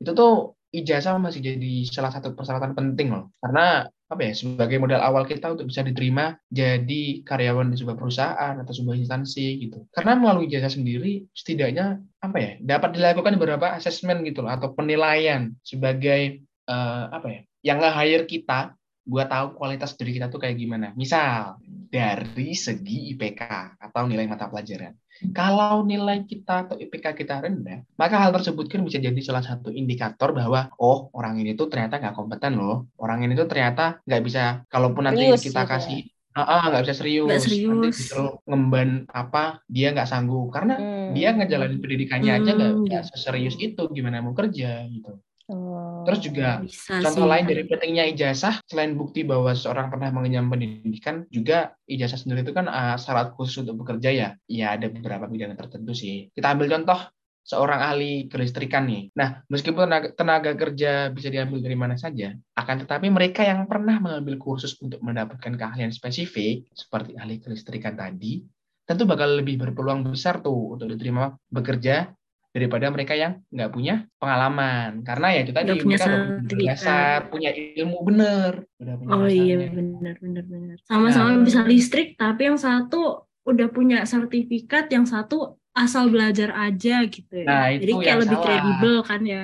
itu 0.00 0.10
tuh 0.16 0.56
ijazah 0.74 1.14
masih 1.22 1.40
jadi 1.40 1.72
salah 1.86 2.10
satu 2.10 2.34
persyaratan 2.34 2.74
penting 2.74 3.14
loh. 3.14 3.30
Karena 3.38 3.86
apa 3.86 4.20
ya, 4.20 4.32
sebagai 4.36 4.78
modal 4.82 5.00
awal 5.00 5.24
kita 5.24 5.54
untuk 5.54 5.70
bisa 5.70 5.80
diterima 5.80 6.36
jadi 6.50 7.24
karyawan 7.24 7.72
di 7.72 7.76
sebuah 7.80 7.96
perusahaan 7.96 8.54
atau 8.60 8.72
sebuah 8.74 8.98
instansi 9.00 9.64
gitu. 9.64 9.86
Karena 9.94 10.18
melalui 10.18 10.46
ijazah 10.50 10.74
sendiri, 10.74 11.24
setidaknya 11.32 12.02
apa 12.20 12.36
ya, 12.36 12.50
dapat 12.60 12.98
dilakukan 12.98 13.40
beberapa 13.40 13.74
asesmen 13.74 14.26
gitu 14.26 14.44
loh, 14.44 14.52
atau 14.52 14.76
penilaian 14.76 15.54
sebagai 15.64 16.44
eh, 16.44 17.04
apa 17.10 17.26
ya, 17.30 17.40
yang 17.64 17.78
nge-hire 17.80 18.28
kita 18.28 18.76
buat 19.04 19.28
tahu 19.28 19.46
kualitas 19.60 19.94
diri 20.00 20.16
kita 20.16 20.26
tuh 20.32 20.40
kayak 20.42 20.56
gimana. 20.56 20.86
Misal 20.96 21.60
dari 21.92 22.56
segi 22.56 23.12
IPK 23.12 23.40
atau 23.78 24.02
nilai 24.08 24.26
mata 24.26 24.48
pelajaran. 24.50 24.92
Kalau 25.30 25.86
nilai 25.86 26.26
kita 26.26 26.66
atau 26.66 26.74
IPK 26.74 27.14
kita 27.14 27.38
rendah, 27.44 27.86
maka 28.00 28.16
hal 28.18 28.34
tersebut 28.34 28.66
kan 28.66 28.82
bisa 28.82 28.98
jadi 28.98 29.20
salah 29.22 29.44
satu 29.46 29.70
indikator 29.70 30.34
bahwa 30.34 30.72
oh 30.82 31.12
orang 31.14 31.38
ini 31.38 31.54
tuh 31.54 31.70
ternyata 31.70 32.02
nggak 32.02 32.14
kompeten 32.18 32.58
loh. 32.58 32.90
Orang 32.98 33.22
ini 33.22 33.32
tuh 33.38 33.46
ternyata 33.46 34.02
nggak 34.02 34.22
bisa. 34.26 34.42
Kalaupun 34.66 35.06
nanti 35.06 35.22
Serius 35.22 35.42
kita 35.46 35.62
gitu 35.62 35.70
ya. 35.70 35.72
kasih 35.78 36.00
Ah, 36.34 36.42
ah, 36.50 36.62
nggak 36.66 36.82
bisa 36.82 36.94
serius. 36.98 37.26
Nggak 37.30 37.42
serius. 37.46 37.70
Nanti 37.70 37.88
disuruh 37.94 38.32
ngemban 38.42 38.90
apa, 39.06 39.62
dia 39.70 39.94
nggak 39.94 40.08
sanggup. 40.10 40.50
Karena 40.50 40.74
Hmm. 40.74 41.14
dia 41.14 41.28
ngejalanin 41.30 41.78
pendidikannya 41.78 42.32
aja 42.34 42.50
nggak 42.58 42.72
Hmm, 42.74 42.84
nggak 42.90 43.02
seserius 43.14 43.54
itu, 43.62 43.82
gimana 43.94 44.18
mau 44.18 44.34
kerja 44.34 44.82
gitu. 44.90 45.14
Oh. 45.44 46.00
Terus 46.08 46.20
juga 46.24 46.64
bisa 46.64 47.04
Contoh 47.04 47.28
sih 47.28 47.32
lain 47.36 47.44
dari 47.44 47.62
pentingnya 47.68 48.04
ijazah, 48.08 48.64
selain 48.64 48.96
bukti 48.96 49.28
bahwa 49.28 49.52
seorang 49.52 49.92
pernah 49.92 50.08
mengenyam 50.08 50.48
pendidikan, 50.48 51.28
juga 51.28 51.76
ijazah 51.84 52.16
sendiri 52.16 52.40
itu 52.40 52.56
kan 52.56 52.64
uh, 52.64 52.96
syarat 52.96 53.36
khusus 53.36 53.60
untuk 53.60 53.84
bekerja 53.84 54.08
ya. 54.08 54.28
Ya 54.48 54.72
ada 54.72 54.88
beberapa 54.88 55.28
bidang 55.28 55.52
tertentu 55.52 55.92
sih. 55.92 56.32
Kita 56.32 56.56
ambil 56.56 56.72
contoh 56.72 56.96
seorang 57.44 57.76
ahli 57.76 58.24
kelistrikan 58.32 58.88
nih. 58.88 59.12
Nah, 59.12 59.44
meskipun 59.52 59.84
tenaga, 59.84 60.08
tenaga 60.16 60.52
kerja 60.56 61.12
bisa 61.12 61.28
diambil 61.28 61.60
dari 61.60 61.76
mana 61.76 62.00
saja, 62.00 62.32
akan 62.56 62.88
tetapi 62.88 63.12
mereka 63.12 63.44
yang 63.44 63.68
pernah 63.68 64.00
mengambil 64.00 64.40
kursus 64.40 64.72
untuk 64.80 65.04
mendapatkan 65.04 65.52
keahlian 65.52 65.92
spesifik, 65.92 66.64
seperti 66.72 67.20
ahli 67.20 67.44
kelistrikan 67.44 68.00
tadi, 68.00 68.40
tentu 68.88 69.04
bakal 69.04 69.44
lebih 69.44 69.60
berpeluang 69.60 70.08
besar 70.08 70.40
tuh 70.40 70.76
untuk 70.76 70.88
diterima 70.88 71.36
bekerja 71.52 72.16
daripada 72.54 72.86
mereka 72.88 73.18
yang 73.18 73.42
nggak 73.50 73.66
punya 73.68 73.94
pengalaman 74.16 75.02
karena 75.02 75.26
ya 75.34 75.40
itu 75.42 75.50
tadi 75.50 75.74
punya 75.74 75.74
mereka 75.74 75.82
punya 75.82 75.98
sertifikat. 75.98 76.68
dasar 76.70 77.18
punya 77.26 77.50
ilmu 77.50 77.98
bener 78.06 78.52
udah 78.78 78.94
punya 78.94 79.10
oh 79.12 79.26
iya 79.26 79.54
dasarnya. 79.58 79.70
benar 79.74 80.14
benar 80.22 80.44
benar 80.46 80.76
sama-sama 80.86 81.30
Nah. 81.34 81.42
bisa 81.42 81.60
listrik 81.66 82.14
tapi 82.14 82.46
yang 82.46 82.54
satu 82.56 83.00
udah 83.42 83.68
punya 83.68 84.06
sertifikat 84.06 84.86
yang 84.88 85.02
satu 85.04 85.36
asal 85.74 86.06
belajar 86.06 86.54
aja 86.54 87.02
gitu 87.04 87.34
ya 87.34 87.44
Nah, 87.44 87.66
jadi 87.74 87.90
itu 87.90 87.98
kayak 87.98 88.06
yang 88.06 88.20
lebih 88.22 88.38
salah. 88.38 88.46
kredibel 88.46 88.96
kan 89.02 89.20
ya 89.26 89.42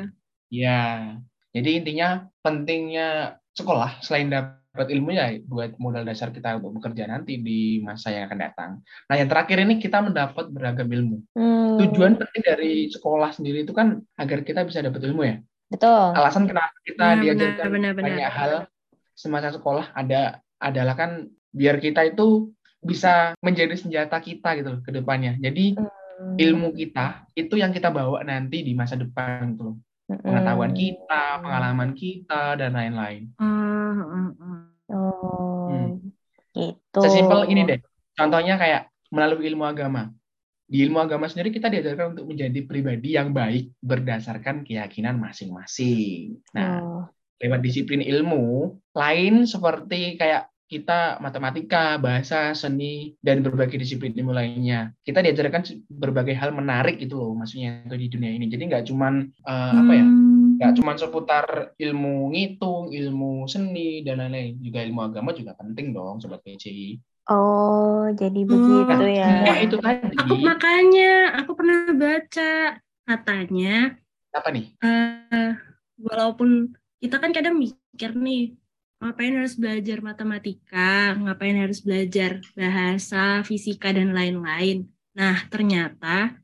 ya 0.48 0.80
jadi 1.50 1.70
intinya 1.76 2.08
pentingnya 2.40 3.08
sekolah 3.50 3.98
selain 3.98 4.30
dapat 4.30 4.59
ilmu 4.86 5.10
ya 5.10 5.36
buat 5.42 5.76
modal 5.76 6.06
dasar 6.06 6.30
kita 6.30 6.56
untuk 6.56 6.80
bekerja 6.80 7.04
nanti 7.04 7.36
di 7.36 7.60
masa 7.80 8.08
yang 8.08 8.24
akan 8.24 8.38
datang 8.38 8.70
nah 9.04 9.18
yang 9.18 9.26
terakhir 9.26 9.60
ini 9.60 9.76
kita 9.76 10.00
mendapat 10.00 10.48
beragam 10.48 10.86
ilmu 10.86 11.18
Hmm. 11.34 11.76
tujuan 11.82 12.14
penting 12.14 12.42
dari 12.46 12.72
sekolah 12.88 13.30
sendiri 13.30 13.64
itu 13.64 13.72
kan 13.72 13.98
agar 14.14 14.40
kita 14.40 14.62
bisa 14.62 14.80
dapat 14.80 15.00
ilmu 15.02 15.22
ya 15.22 15.36
betul. 15.66 16.14
alasan 16.14 16.46
kenapa 16.46 16.72
kita 16.82 17.04
Nah, 17.04 17.20
diajarkan 17.20 17.66
benar, 17.66 17.72
benar, 17.72 17.92
benar. 17.92 18.04
banyak 18.06 18.30
hal 18.30 18.52
semasa 19.12 19.52
sekolah 19.52 19.92
ada 19.92 20.40
adalah 20.56 20.94
kan 20.94 21.10
biar 21.50 21.76
kita 21.76 22.06
itu 22.06 22.48
bisa 22.80 23.36
menjadi 23.38 23.76
senjata 23.76 24.16
kita 24.16 24.56
gitu 24.56 24.68
loh 24.72 24.80
ke 24.80 24.88
depannya. 24.90 25.36
Jadi 25.36 25.76
Hmm. 25.76 26.36
ilmu 26.36 26.72
kita 26.72 27.24
itu 27.32 27.56
yang 27.56 27.72
kita 27.72 27.88
bawa 27.88 28.20
nanti 28.20 28.60
di 28.60 28.72
masa 28.72 28.92
depan 28.92 29.52
gitu 29.52 29.72
loh. 29.72 29.76
Hmm. 30.04 30.20
Pengetahuan 30.20 30.72
kita, 30.72 31.22
pengalaman 31.40 31.90
kita 31.92 32.56
dan 32.56 32.76
lain-lain. 32.76 33.32
Ah. 33.40 34.68
Hmm. 35.20 36.12
gitu. 36.50 37.00
Sesimpel 37.04 37.46
ini 37.52 37.62
deh. 37.64 37.78
Contohnya 38.16 38.58
kayak 38.58 38.90
melalui 39.14 39.46
ilmu 39.48 39.64
agama. 39.64 40.10
Di 40.70 40.86
ilmu 40.86 41.02
agama 41.02 41.26
sendiri 41.26 41.50
kita 41.50 41.66
diajarkan 41.66 42.14
untuk 42.14 42.30
menjadi 42.30 42.62
pribadi 42.62 43.18
yang 43.18 43.34
baik 43.34 43.74
berdasarkan 43.82 44.62
keyakinan 44.62 45.18
masing-masing. 45.18 46.38
Nah, 46.54 46.78
Oh. 46.78 47.02
lewat 47.42 47.60
disiplin 47.64 48.02
ilmu 48.04 48.78
lain 48.94 49.46
seperti 49.50 50.14
kayak 50.14 50.46
kita 50.70 51.18
matematika, 51.18 51.98
bahasa, 51.98 52.54
seni, 52.54 53.18
dan 53.18 53.42
berbagai 53.42 53.74
disiplin 53.74 54.14
ilmu 54.14 54.30
lainnya. 54.30 54.94
Kita 55.02 55.18
diajarkan 55.18 55.66
berbagai 55.90 56.38
hal 56.38 56.54
menarik 56.54 57.02
itu 57.02 57.18
loh, 57.18 57.34
maksudnya 57.34 57.82
itu 57.90 57.96
di 57.98 58.06
dunia 58.06 58.30
ini. 58.30 58.46
Jadi 58.46 58.70
nggak 58.70 58.84
cuman 58.86 59.26
eh, 59.26 59.72
apa 59.74 59.92
ya, 59.98 60.06
Hmm. 60.06 60.39
Nggak 60.60 60.72
cuman 60.78 60.96
seputar 61.00 61.46
ilmu 61.80 62.28
ngitung, 62.36 62.92
ilmu 62.92 63.48
seni 63.48 64.04
dan 64.06 64.20
lain-lain. 64.20 64.60
Juga 64.60 64.78
ilmu 64.84 65.00
agama 65.08 65.30
juga 65.32 65.52
penting 65.56 65.96
dong, 65.96 66.20
sobat 66.20 66.44
PCI. 66.44 67.00
Oh, 67.30 68.10
jadi 68.20 68.38
Oh. 68.50 68.52
begitu 68.52 69.04
Nah, 69.06 69.10
ya. 69.18 69.24
semua 69.24 69.54
itu 69.64 69.76
tadi 69.80 70.16
Aku 70.20 70.34
makanya 70.48 71.04
aku 71.38 71.50
pernah 71.58 71.78
baca 72.02 72.42
katanya 73.08 73.68
apa 74.34 74.48
nih? 74.54 74.64
eh 74.84 75.52
walaupun 76.00 76.50
kita 77.02 77.16
kan 77.22 77.30
kadang 77.36 77.56
mikir 77.60 78.10
nih 78.16 78.56
ngapain 79.00 79.34
harus 79.38 79.54
belajar 79.56 79.98
matematika, 80.04 81.16
ngapain 81.22 81.56
harus 81.62 81.80
belajar 81.86 82.30
bahasa, 82.58 83.40
fisika 83.48 83.88
dan 83.96 84.12
lain-lain. 84.18 84.88
Nah, 85.16 85.36
ternyata 85.52 86.39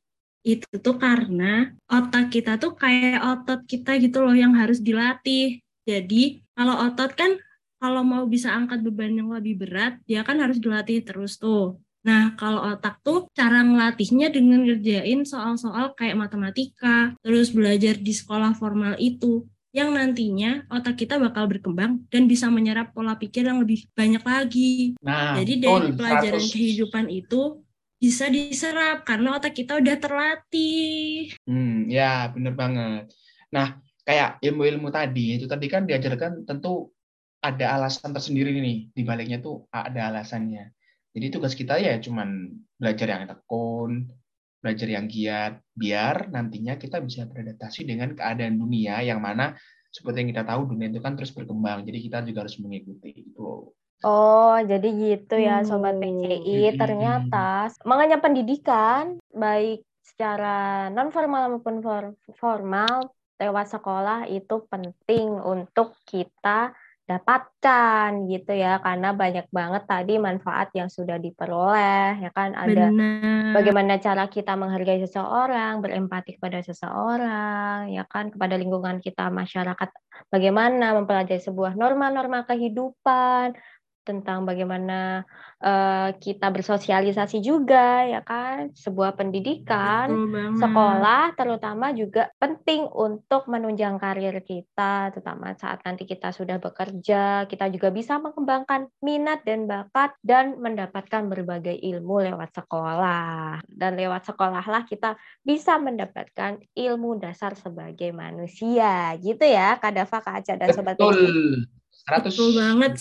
itu 0.47 0.79
tuh 0.79 0.95
karena 0.95 1.75
otak 1.91 2.31
kita 2.31 2.55
tuh 2.63 2.79
kayak 2.79 3.19
otot 3.19 3.67
kita 3.67 3.99
gitu 3.99 4.23
loh 4.23 4.39
yang 4.39 4.55
harus 4.55 4.79
dilatih. 4.79 5.59
Jadi, 5.83 6.47
kalau 6.55 6.79
otot 6.87 7.11
kan 7.19 7.35
kalau 7.83 8.07
mau 8.07 8.25
bisa 8.31 8.55
angkat 8.55 8.81
beban 8.87 9.13
yang 9.19 9.35
lebih 9.35 9.67
berat, 9.67 9.99
dia 10.07 10.23
kan 10.23 10.39
harus 10.39 10.63
dilatih 10.63 11.03
terus 11.03 11.37
tuh. 11.43 11.83
Nah, 12.07 12.39
kalau 12.39 12.63
otak 12.63 13.03
tuh 13.03 13.27
cara 13.35 13.67
ngelatihnya 13.67 14.31
dengan 14.31 14.63
ngerjain 14.63 15.27
soal-soal 15.27 15.91
kayak 15.99 16.15
matematika, 16.15 17.19
terus 17.19 17.51
belajar 17.51 17.99
di 17.99 18.15
sekolah 18.15 18.55
formal 18.55 18.95
itu, 19.03 19.43
yang 19.75 19.93
nantinya 19.93 20.65
otak 20.73 21.05
kita 21.05 21.21
bakal 21.21 21.51
berkembang 21.51 22.07
dan 22.09 22.25
bisa 22.25 22.49
menyerap 22.49 22.97
pola 22.97 23.19
pikir 23.19 23.45
yang 23.45 23.61
lebih 23.61 23.85
banyak 23.93 24.25
lagi. 24.25 24.97
Nah, 25.05 25.37
Jadi 25.37 25.53
betul, 25.61 25.69
dari 25.69 25.89
pelajaran 25.93 26.45
100. 26.47 26.55
kehidupan 26.55 27.05
itu 27.13 27.65
bisa 28.07 28.31
diserap 28.31 29.03
karena 29.03 29.35
otak 29.35 29.51
kita 29.51 29.83
udah 29.83 29.99
terlatih. 29.99 31.35
Hmm, 31.42 31.90
ya 31.90 32.31
bener 32.31 32.55
banget. 32.55 33.11
Nah, 33.51 33.83
kayak 34.07 34.38
ilmu-ilmu 34.47 34.95
tadi, 34.95 35.42
itu 35.42 35.51
tadi 35.51 35.66
kan 35.66 35.90
diajarkan 35.90 36.47
tentu 36.47 36.95
ada 37.42 37.75
alasan 37.75 38.14
tersendiri 38.14 38.55
nih, 38.55 38.95
di 38.95 39.03
baliknya 39.03 39.42
tuh 39.42 39.66
ada 39.75 40.14
alasannya. 40.14 40.71
Jadi 41.11 41.27
tugas 41.35 41.59
kita 41.59 41.83
ya 41.83 41.99
cuman 41.99 42.55
belajar 42.79 43.11
yang 43.11 43.27
tekun, 43.27 44.07
belajar 44.62 44.87
yang 44.87 45.11
giat, 45.11 45.59
biar 45.75 46.31
nantinya 46.31 46.79
kita 46.79 47.03
bisa 47.03 47.27
beradaptasi 47.27 47.90
dengan 47.90 48.14
keadaan 48.14 48.55
dunia 48.55 49.03
yang 49.03 49.19
mana 49.19 49.59
seperti 49.90 50.23
yang 50.23 50.31
kita 50.31 50.45
tahu 50.47 50.62
dunia 50.71 50.95
itu 50.95 51.03
kan 51.03 51.19
terus 51.19 51.35
berkembang, 51.35 51.83
jadi 51.83 51.99
kita 51.99 52.19
juga 52.23 52.47
harus 52.47 52.55
mengikuti 52.62 53.27
itu. 53.27 53.75
Oh, 54.05 54.57
jadi 54.61 54.89
gitu 54.93 55.41
ya 55.41 55.65
Sobat 55.65 55.97
Oh. 55.97 56.01
PCI. 56.05 56.75
Mm-mm. 56.75 56.79
Ternyata 56.81 57.73
mengenyam 57.89 58.21
pendidikan 58.21 59.17
baik 59.33 59.85
secara 60.05 60.89
non 60.93 61.09
formal 61.11 61.57
maupun 61.57 61.81
for- 61.81 62.17
formal 62.37 63.11
lewat 63.37 63.67
sekolah 63.69 64.29
itu 64.33 64.65
penting 64.69 65.29
untuk 65.29 65.93
kita 66.09 66.73
dapatkan 67.07 68.27
gitu 68.27 68.51
ya 68.51 68.83
karena 68.83 69.15
banyak 69.15 69.47
banget 69.55 69.87
tadi 69.87 70.19
manfaat 70.19 70.75
yang 70.75 70.91
sudah 70.91 71.23
diperoleh 71.23 72.19
ya 72.19 72.31
kan 72.35 72.51
ada 72.59 72.91
Benar. 72.91 73.55
bagaimana 73.55 74.03
cara 74.03 74.27
kita 74.27 74.59
menghargai 74.59 74.99
seseorang, 75.07 75.79
berempati 75.87 76.35
kepada 76.35 76.59
seseorang, 76.67 77.95
ya 77.95 78.03
kan, 78.11 78.35
kepada 78.35 78.59
lingkungan 78.59 78.99
kita, 78.99 79.31
masyarakat, 79.31 79.89
bagaimana 80.35 80.99
mempelajari 80.99 81.39
sebuah 81.39 81.79
norma-norma 81.79 82.43
kehidupan, 82.43 83.55
tentang 84.07 84.47
bagaimana 84.47 85.27
uh, 85.59 86.14
kita 86.14 86.55
bersosialisasi 86.55 87.42
juga 87.42 88.07
ya 88.07 88.23
kan? 88.23 88.71
Sebuah 88.71 89.19
pendidikan 89.19 90.07
sekolah 90.55 91.35
terutama 91.35 91.90
juga 91.90 92.31
penting 92.38 92.87
untuk 92.87 93.51
menunjang 93.51 93.99
karir 93.99 94.38
kita 94.47 95.11
terutama 95.11 95.59
saat 95.59 95.83
nanti 95.83 96.07
kita 96.07 96.31
sudah 96.31 96.62
bekerja 96.62 97.51
kita 97.51 97.66
juga 97.75 97.90
bisa 97.90 98.23
mengembangkan 98.23 98.87
minat 99.03 99.42
dan 99.42 99.66
bakat 99.66 100.14
dan 100.23 100.62
mendapatkan 100.62 101.27
berbagai 101.27 101.75
ilmu 101.75 102.31
lewat 102.31 102.55
sekolah. 102.55 103.59
Dan 103.66 103.99
lewat 103.99 104.31
sekolahlah 104.31 104.87
kita 104.87 105.19
bisa 105.42 105.83
mendapatkan 105.83 106.62
ilmu 106.79 107.19
dasar 107.19 107.59
sebagai 107.59 108.14
manusia 108.14 109.19
gitu 109.19 109.42
ya 109.42 109.75
Kak 109.83 109.92
Dava 109.92 110.19
Kak 110.23 110.35
Aca 110.47 110.55
dan 110.55 110.69
Sobat 110.71 110.95
Betul. 110.95 111.66
100 112.07 112.31
Betul 112.31 112.51
banget. 112.55 112.92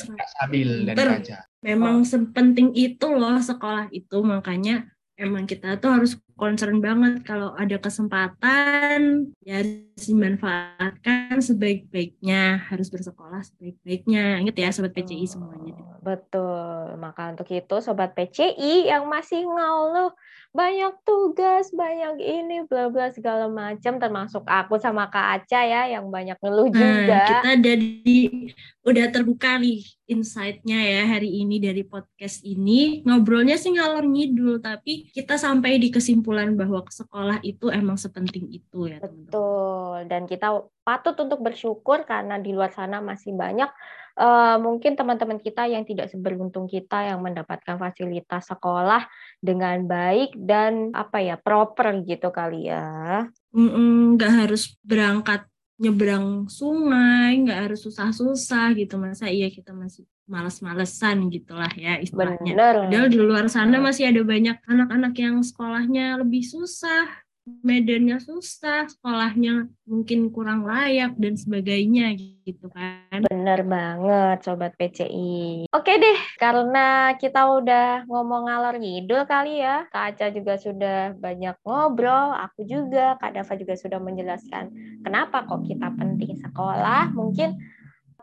Sabil 0.41 0.69
dan 0.89 0.95
kaca. 0.97 1.37
Memang 1.61 2.05
sepenting 2.05 2.73
itu 2.73 3.07
loh 3.09 3.37
sekolah 3.41 3.89
itu 3.93 4.21
makanya 4.21 4.89
emang 5.15 5.47
kita 5.47 5.79
tuh 5.79 5.95
harus 5.95 6.19
concern 6.35 6.83
banget 6.83 7.23
kalau 7.23 7.55
ada 7.55 7.79
kesempatan 7.79 9.31
ya 9.39 9.63
harus 9.63 10.03
dimanfaatkan 10.03 11.39
sebaik-baiknya 11.39 12.67
harus 12.67 12.91
bersekolah 12.91 13.39
sebaik-baiknya 13.39 14.43
ingat 14.43 14.55
ya 14.59 14.69
sobat 14.75 14.91
PCI 14.91 15.25
semuanya 15.25 15.73
Betul. 16.05 17.01
Maka 17.01 17.33
untuk 17.33 17.49
itu 17.49 17.75
sobat 17.81 18.13
PCI 18.13 18.93
yang 18.93 19.09
masih 19.09 19.41
ngeluh 19.41 20.13
banyak 20.55 20.93
tugas, 21.03 21.67
banyak 21.75 22.15
ini 22.23 22.63
bla 22.63 22.87
bla 22.87 23.11
segala 23.11 23.51
macam 23.51 23.99
termasuk 23.99 24.47
aku 24.47 24.79
sama 24.79 25.11
Kak 25.11 25.43
Aca 25.43 25.61
ya 25.67 25.91
yang 25.91 26.07
banyak 26.07 26.39
ngeluh 26.39 26.71
Nah, 26.71 26.79
juga. 26.79 27.19
kita 27.27 27.49
ada 27.59 27.73
di 27.75 28.47
udah 28.87 29.05
terbuka 29.11 29.59
nih 29.59 29.83
insight-nya 30.07 30.79
ya 30.79 31.01
hari 31.11 31.43
ini 31.43 31.59
dari 31.59 31.83
podcast 31.83 32.39
ini. 32.47 33.03
Ngobrolnya 33.03 33.59
sih 33.59 33.75
ngalor 33.75 34.07
ngidul, 34.07 34.63
tapi 34.63 35.11
kita 35.11 35.35
sampai 35.35 35.75
di 35.75 35.91
kesimpulan 35.91 36.55
bahwa 36.55 36.87
sekolah 36.87 37.43
itu 37.43 37.67
emang 37.67 37.99
sepenting 37.99 38.47
itu 38.47 38.87
ya, 38.87 39.03
teman-teman. 39.03 39.27
Betul. 39.27 39.97
Dan 40.07 40.21
kita 40.23 40.47
patut 40.87 41.19
untuk 41.19 41.43
bersyukur 41.43 42.07
karena 42.07 42.39
di 42.39 42.55
luar 42.55 42.71
sana 42.71 43.03
masih 43.03 43.35
banyak 43.35 43.67
eh, 44.15 44.57
mungkin 44.57 44.95
teman-teman 44.95 45.39
kita 45.39 45.67
yang 45.67 45.83
tidak 45.83 46.11
seberuntung 46.11 46.65
kita 46.65 47.13
yang 47.13 47.19
mendapatkan 47.21 47.75
fasilitas 47.75 48.47
sekolah 48.49 49.05
dengan 49.43 49.85
baik 49.85 50.33
dan 50.39 50.95
apa 50.95 51.21
ya 51.21 51.35
proper 51.35 52.01
gitu 52.03 52.31
kali 52.31 52.71
ya. 52.71 53.27
Nggak 53.55 54.31
harus 54.47 54.75
berangkat 54.81 55.47
nyebrang 55.75 56.47
sungai, 56.47 57.35
nggak 57.43 57.59
harus 57.69 57.83
susah-susah 57.83 58.71
gitu. 58.79 58.95
Masa 58.95 59.27
iya 59.27 59.51
kita 59.51 59.75
masih 59.75 60.07
males-malesan 60.25 61.29
gitulah 61.29 61.69
ya 61.77 62.01
istilahnya. 62.01 62.53
Bener. 62.57 62.75
Padahal 62.89 63.07
di 63.11 63.19
luar 63.21 63.45
sana 63.51 63.77
masih 63.77 64.09
ada 64.09 64.21
banyak 64.25 64.57
anak-anak 64.65 65.13
yang 65.21 65.35
sekolahnya 65.45 66.17
lebih 66.23 66.41
susah, 66.41 67.24
medannya 67.45 68.17
susah, 68.17 68.89
sekolahnya 68.89 69.69
mungkin 69.85 70.33
kurang 70.33 70.65
layak 70.65 71.13
dan 71.21 71.37
sebagainya 71.37 72.17
gitu 72.17 72.69
kan. 72.73 73.21
Bener 73.29 73.61
banget 73.61 74.41
Sobat 74.41 74.73
PCI. 74.73 75.69
Oke 75.69 75.93
deh, 76.01 76.17
karena 76.41 77.13
kita 77.21 77.45
udah 77.45 78.09
ngomong 78.09 78.49
ngalor 78.49 78.81
ngidul 78.81 79.29
kali 79.29 79.61
ya. 79.61 79.85
Kak 79.93 80.17
Aca 80.17 80.33
juga 80.33 80.57
sudah 80.57 81.13
banyak 81.13 81.53
ngobrol, 81.61 82.33
aku 82.33 82.65
juga, 82.65 83.13
Kak 83.21 83.37
Dava 83.37 83.53
juga 83.53 83.73
sudah 83.77 83.99
menjelaskan 84.01 84.73
kenapa 85.05 85.45
kok 85.45 85.61
kita 85.69 85.93
penting 85.93 86.41
sekolah. 86.41 87.13
Mungkin 87.13 87.61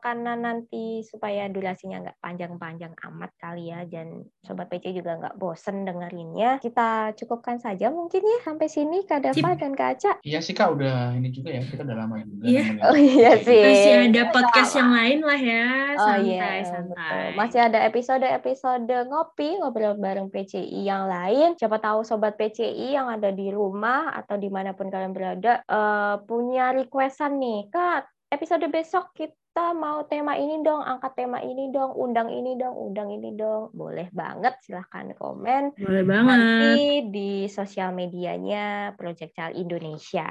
karena 0.03 0.35
nanti 0.35 1.07
supaya 1.07 1.47
durasinya 1.47 2.03
nggak 2.03 2.19
panjang-panjang 2.19 2.93
amat 3.07 3.31
kali 3.39 3.71
ya 3.71 3.87
dan 3.87 4.27
Sobat 4.43 4.67
PC 4.67 4.91
juga 4.99 5.15
nggak 5.23 5.39
bosen 5.39 5.87
dengerinnya. 5.87 6.59
Kita 6.59 7.15
cukupkan 7.15 7.63
saja 7.63 7.95
mungkin 7.95 8.19
ya 8.27 8.39
sampai 8.43 8.67
sini 8.67 9.07
Kak 9.07 9.23
Dava 9.23 9.55
Sip. 9.55 9.61
dan 9.63 9.73
Kak 9.79 9.89
Aca. 9.95 10.13
Iya 10.27 10.43
sih 10.43 10.51
Kak, 10.51 10.75
udah 10.75 11.15
ini 11.15 11.31
juga 11.31 11.55
ya. 11.55 11.63
Kita 11.63 11.87
udah 11.87 11.97
lama 11.97 12.19
juga. 12.27 12.45
Iya. 12.51 12.63
nemenin. 12.75 12.83
Oh 12.83 12.99
iya 12.99 13.33
sih. 13.39 13.63
Masih 13.63 13.93
ada 14.11 14.23
podcast 14.35 14.73
yang 14.75 14.91
lain 14.91 15.19
lah 15.23 15.41
ya, 15.41 15.67
Oh 15.95 16.17
iya, 16.19 16.43
santai 16.43 16.59
betul. 16.59 16.73
santai. 16.75 17.25
Masih 17.39 17.61
ada 17.63 17.79
episode-episode 17.87 18.95
ngopi 19.07 19.49
ngobrol 19.63 19.95
bareng 19.95 20.29
PCI 20.35 20.81
yang 20.83 21.07
lain. 21.07 21.55
Siapa 21.55 21.79
tahu 21.79 22.03
sobat 22.03 22.35
PCI 22.35 22.99
yang 22.99 23.07
ada 23.07 23.31
di 23.31 23.55
rumah 23.55 24.11
atau 24.19 24.35
di 24.35 24.51
mana 24.51 24.75
pun 24.75 24.91
kalian 24.91 25.15
berada 25.15 25.63
eh, 25.63 26.17
punya 26.27 26.75
requestan 26.75 27.39
nih, 27.39 27.71
Kak. 27.71 28.11
Episode 28.33 28.65
besok 28.73 29.13
kita 29.13 29.37
mau 29.55 30.01
tema 30.03 30.33
ini 30.35 30.65
dong, 30.65 30.81
angkat 30.81 31.13
tema 31.15 31.37
ini 31.39 31.69
dong, 31.69 31.93
undang 31.93 32.27
ini 32.27 32.57
dong, 32.57 32.73
undang 32.73 33.13
ini 33.13 33.37
dong. 33.37 33.69
Boleh 33.71 34.09
banget, 34.11 34.57
silahkan 34.63 35.13
komen 35.13 35.77
Boleh 35.77 36.03
banget. 36.03 36.25
nanti 36.25 36.81
di 37.07 37.31
sosial 37.47 37.93
medianya 37.93 38.65
Project 38.97 39.37
Child 39.37 39.53
Indonesia. 39.55 40.25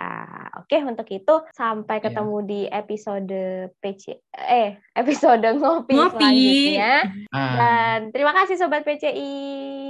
Oke, 0.58 0.82
untuk 0.82 1.06
itu 1.08 1.36
sampai 1.52 2.02
Iya. 2.02 2.06
ketemu 2.08 2.38
di 2.42 2.62
episode 2.66 3.40
PC 3.78 4.06
eh 4.34 4.74
episode 4.92 5.46
ngopi, 5.54 5.94
Ngopi. 5.94 6.18
selanjutnya. 6.18 6.94
Ah, 7.30 7.54
Dan 7.54 8.00
terima 8.10 8.34
kasih 8.34 8.58
sobat 8.58 8.82
PCI. 8.82 9.30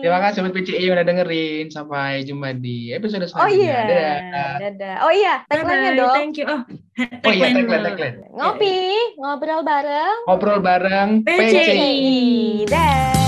terima 0.01 0.19
kasih 0.19 0.41
Sobat 0.41 0.51
PCI 0.51 0.85
udah 0.87 1.03
dengerin. 1.03 1.65
Sampai 1.69 2.25
jumpa 2.25 2.51
di 2.53 2.91
episode 2.91 3.23
Oh 3.23 3.47
selanjutnya. 3.47 3.63
iya. 3.63 3.79
Dadah. 3.79 4.51
Dadah. 4.59 4.95
Oh 5.01 5.11
iya, 5.13 5.33
tagline-nya 5.47 5.91
dong. 5.95 6.15
Thank 6.17 6.35
you. 6.35 6.45
Oh, 6.45 6.61
Oh 6.99 7.31
iya, 7.31 7.47
tagline 7.47 7.55
tagline, 7.55 7.63
dulu. 7.63 7.87
tagline. 7.87 8.15
Ngopi, 8.35 8.75
ngobrol 9.15 9.61
bareng 9.63 10.17
Ngobrol 10.27 10.59
bareng 10.59 11.09
PCI. 11.23 11.47
PCI. 11.47 12.19
Dah. 12.67 13.20